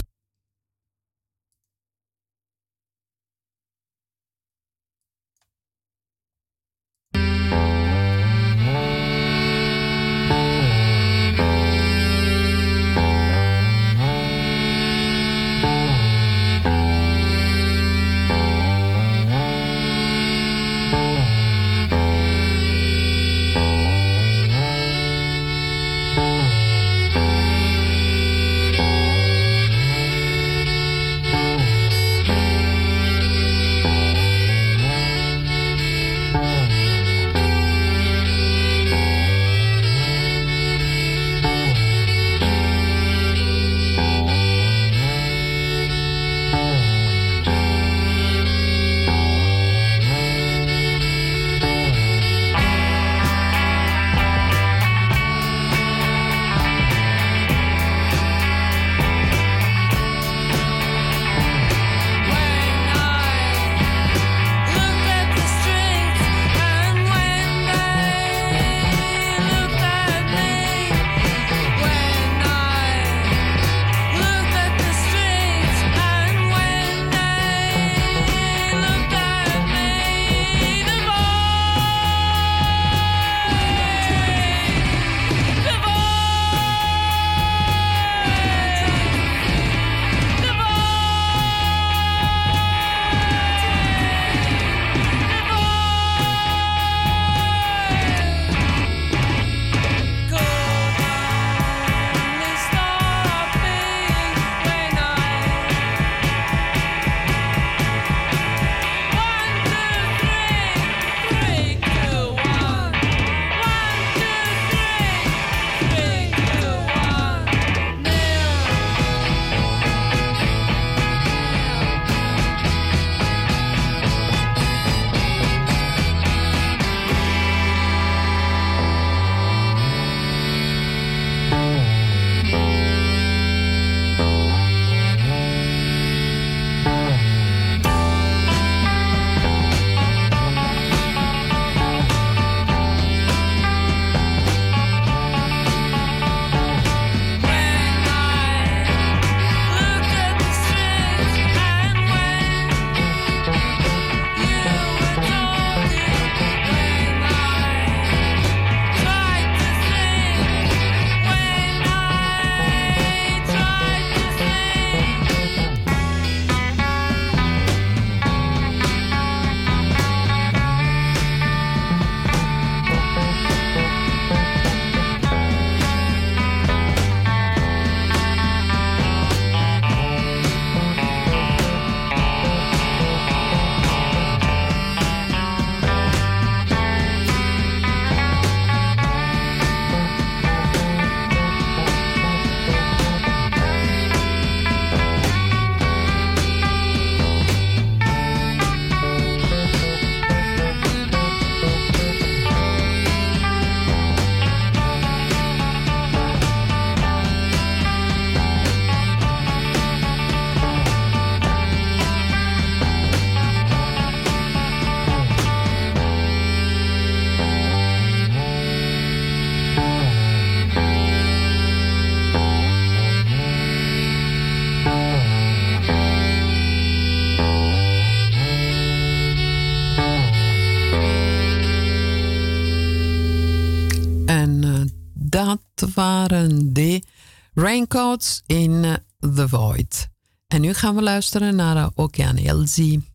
Raincoats 237.74 238.42
in 238.46 238.70
uh, 238.70 238.94
The 239.34 239.48
Void. 239.48 240.08
En 240.46 240.60
nu 240.60 240.74
gaan 240.74 240.94
we 240.94 241.02
luisteren 241.02 241.56
naar 241.56 241.76
uh, 241.76 241.88
Okean 241.94 242.36
Elsie 242.36 243.12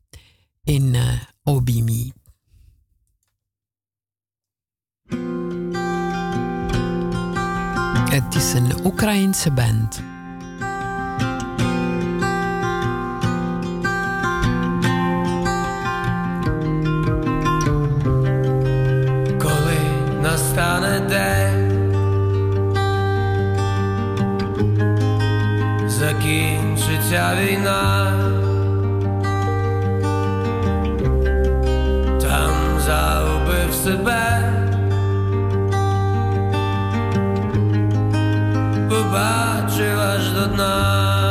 in 0.64 0.96
Obimi. 1.44 2.12
Het 8.10 8.36
is 8.36 8.54
een 8.54 8.86
Oekraïense 8.86 9.52
band. 9.52 10.04
настане 20.26 21.06
день, 21.08 21.39
закінчиться 26.31 27.37
війна, 27.41 28.13
там 32.21 32.81
загубив 32.81 33.75
себе, 33.75 34.53
побачив 38.89 40.01
аж 40.01 40.31
до 40.33 40.47
дна. 40.47 41.30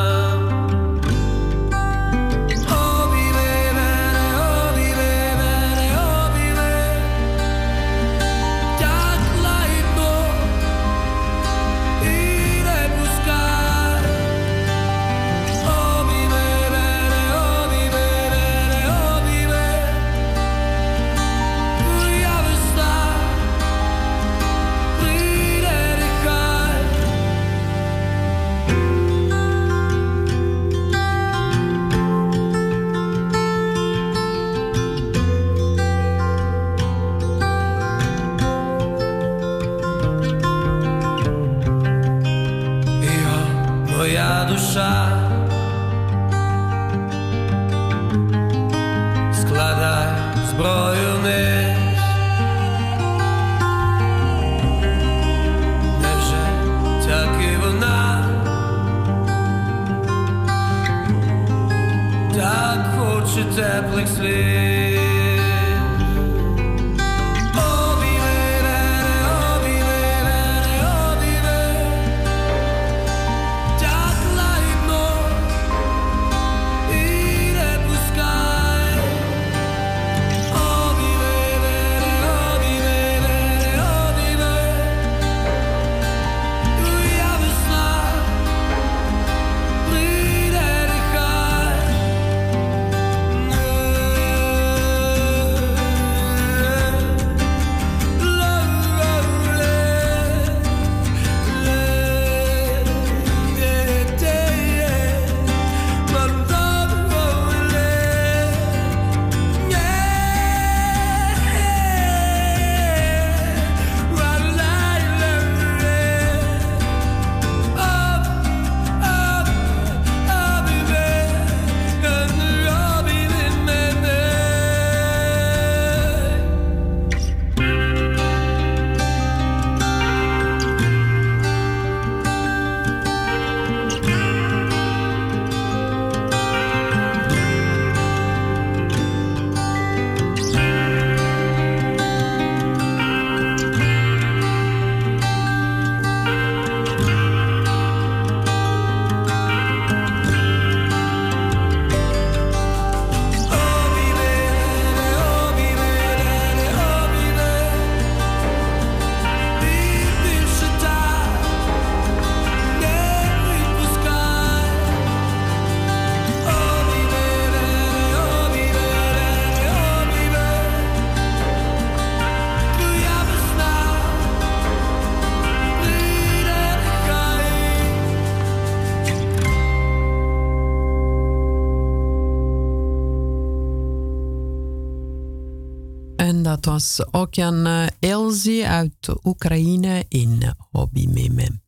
ook 187.12 187.36
een 187.36 187.66
eh, 187.66 187.88
Elsie 188.00 188.68
uit 188.68 189.10
Oekraïne 189.24 190.06
in 190.08 190.54
Hobby 190.72 191.08
Meme. 191.08 191.62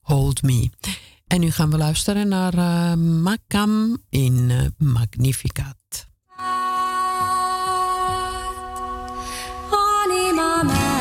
Hold 0.00 0.42
Me. 0.42 0.70
En 1.26 1.40
nu 1.40 1.50
gaan 1.50 1.70
we 1.70 1.76
luisteren 1.76 2.28
naar 2.28 2.54
uh, 2.54 2.94
Makam 2.94 3.98
in 4.08 4.50
eh, 4.50 4.86
Magnificat. 4.86 5.76
Animame. 9.70 10.93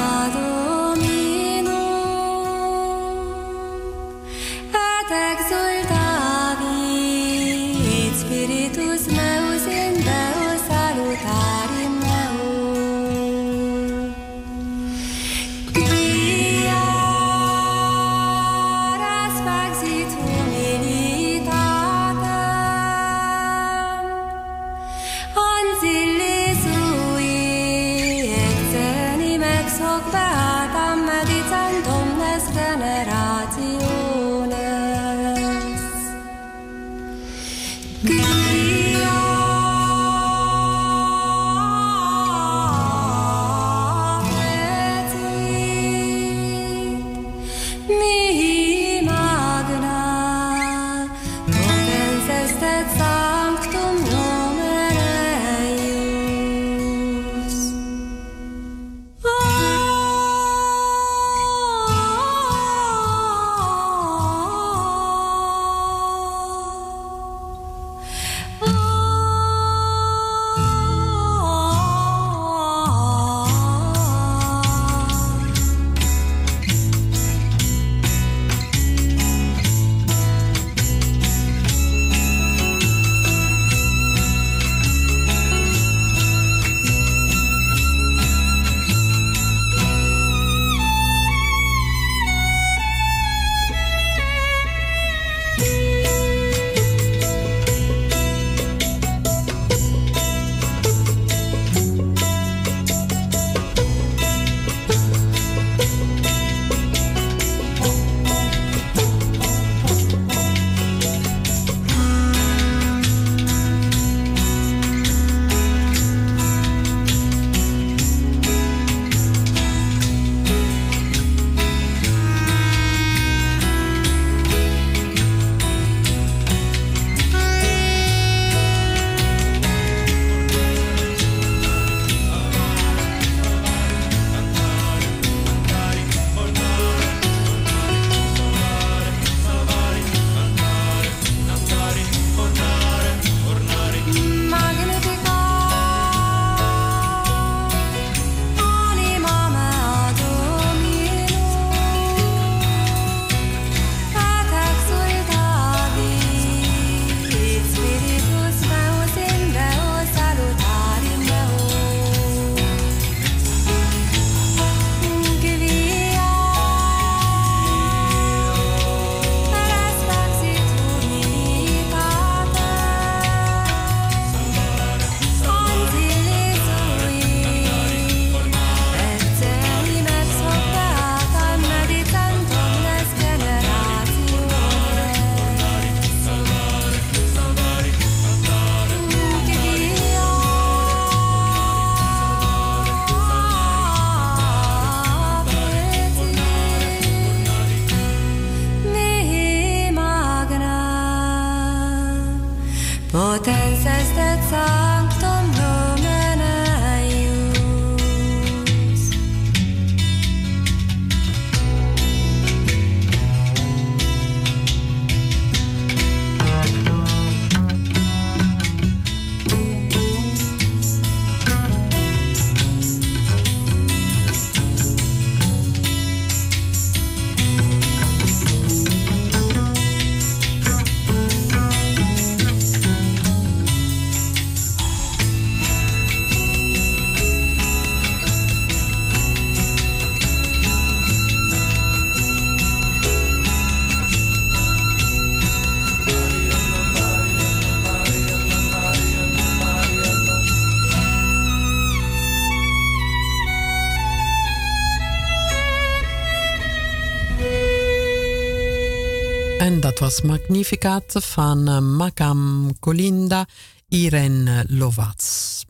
Magnificat 260.22 261.16
van 261.20 261.70
uh, 261.70 261.80
Makam 261.80 262.72
Colinda, 262.80 263.48
Irene 263.88 264.66
Lovats. 264.68 265.66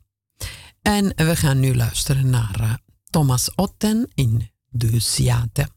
En 0.82 1.14
we 1.16 1.36
gaan 1.36 1.60
nu 1.60 1.76
luisteren 1.76 2.30
naar 2.30 2.60
uh, 2.62 2.74
Thomas 3.10 3.56
Otten 3.56 4.12
in 4.16 4.52
De. 4.70 5.68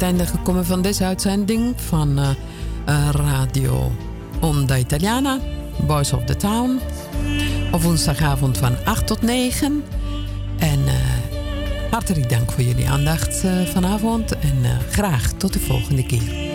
Het 0.00 0.08
einde 0.08 0.26
gekomen 0.26 0.66
van 0.66 0.82
deze 0.82 1.04
uitzending 1.04 1.80
van 1.80 2.18
uh, 2.18 2.28
Radio 3.10 3.92
Onda 4.40 4.76
Italiana, 4.76 5.38
Boys 5.86 6.12
of 6.12 6.24
the 6.24 6.36
Town. 6.36 6.80
Op 7.72 7.82
woensdagavond 7.82 8.58
van 8.58 8.76
8 8.84 9.06
tot 9.06 9.22
9. 9.22 9.84
En 10.58 10.78
uh, 10.78 10.92
hartelijk 11.90 12.28
dank 12.30 12.52
voor 12.52 12.62
jullie 12.62 12.88
aandacht 12.88 13.44
vanavond. 13.72 14.38
En 14.38 14.64
graag 14.90 15.32
tot 15.32 15.52
de 15.52 15.60
volgende 15.60 16.06
keer. 16.06 16.49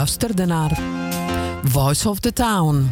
Luisterde 0.00 0.46
naar 0.46 0.78
Voice 1.64 2.08
of 2.08 2.18
the 2.18 2.32
Town. 2.32 2.90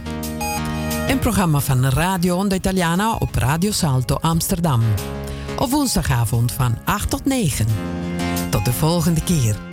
Een 1.08 1.18
programma 1.18 1.60
van 1.60 1.84
Radio 1.84 2.36
Onda 2.36 2.54
Italiana 2.54 3.14
op 3.14 3.34
Radio 3.34 3.70
Salto 3.70 4.14
Amsterdam. 4.14 4.82
Op 5.58 5.70
woensdagavond 5.70 6.52
van 6.52 6.78
8 6.84 7.10
tot 7.10 7.24
9. 7.24 7.66
Tot 8.50 8.64
de 8.64 8.72
volgende 8.72 9.22
keer. 9.22 9.67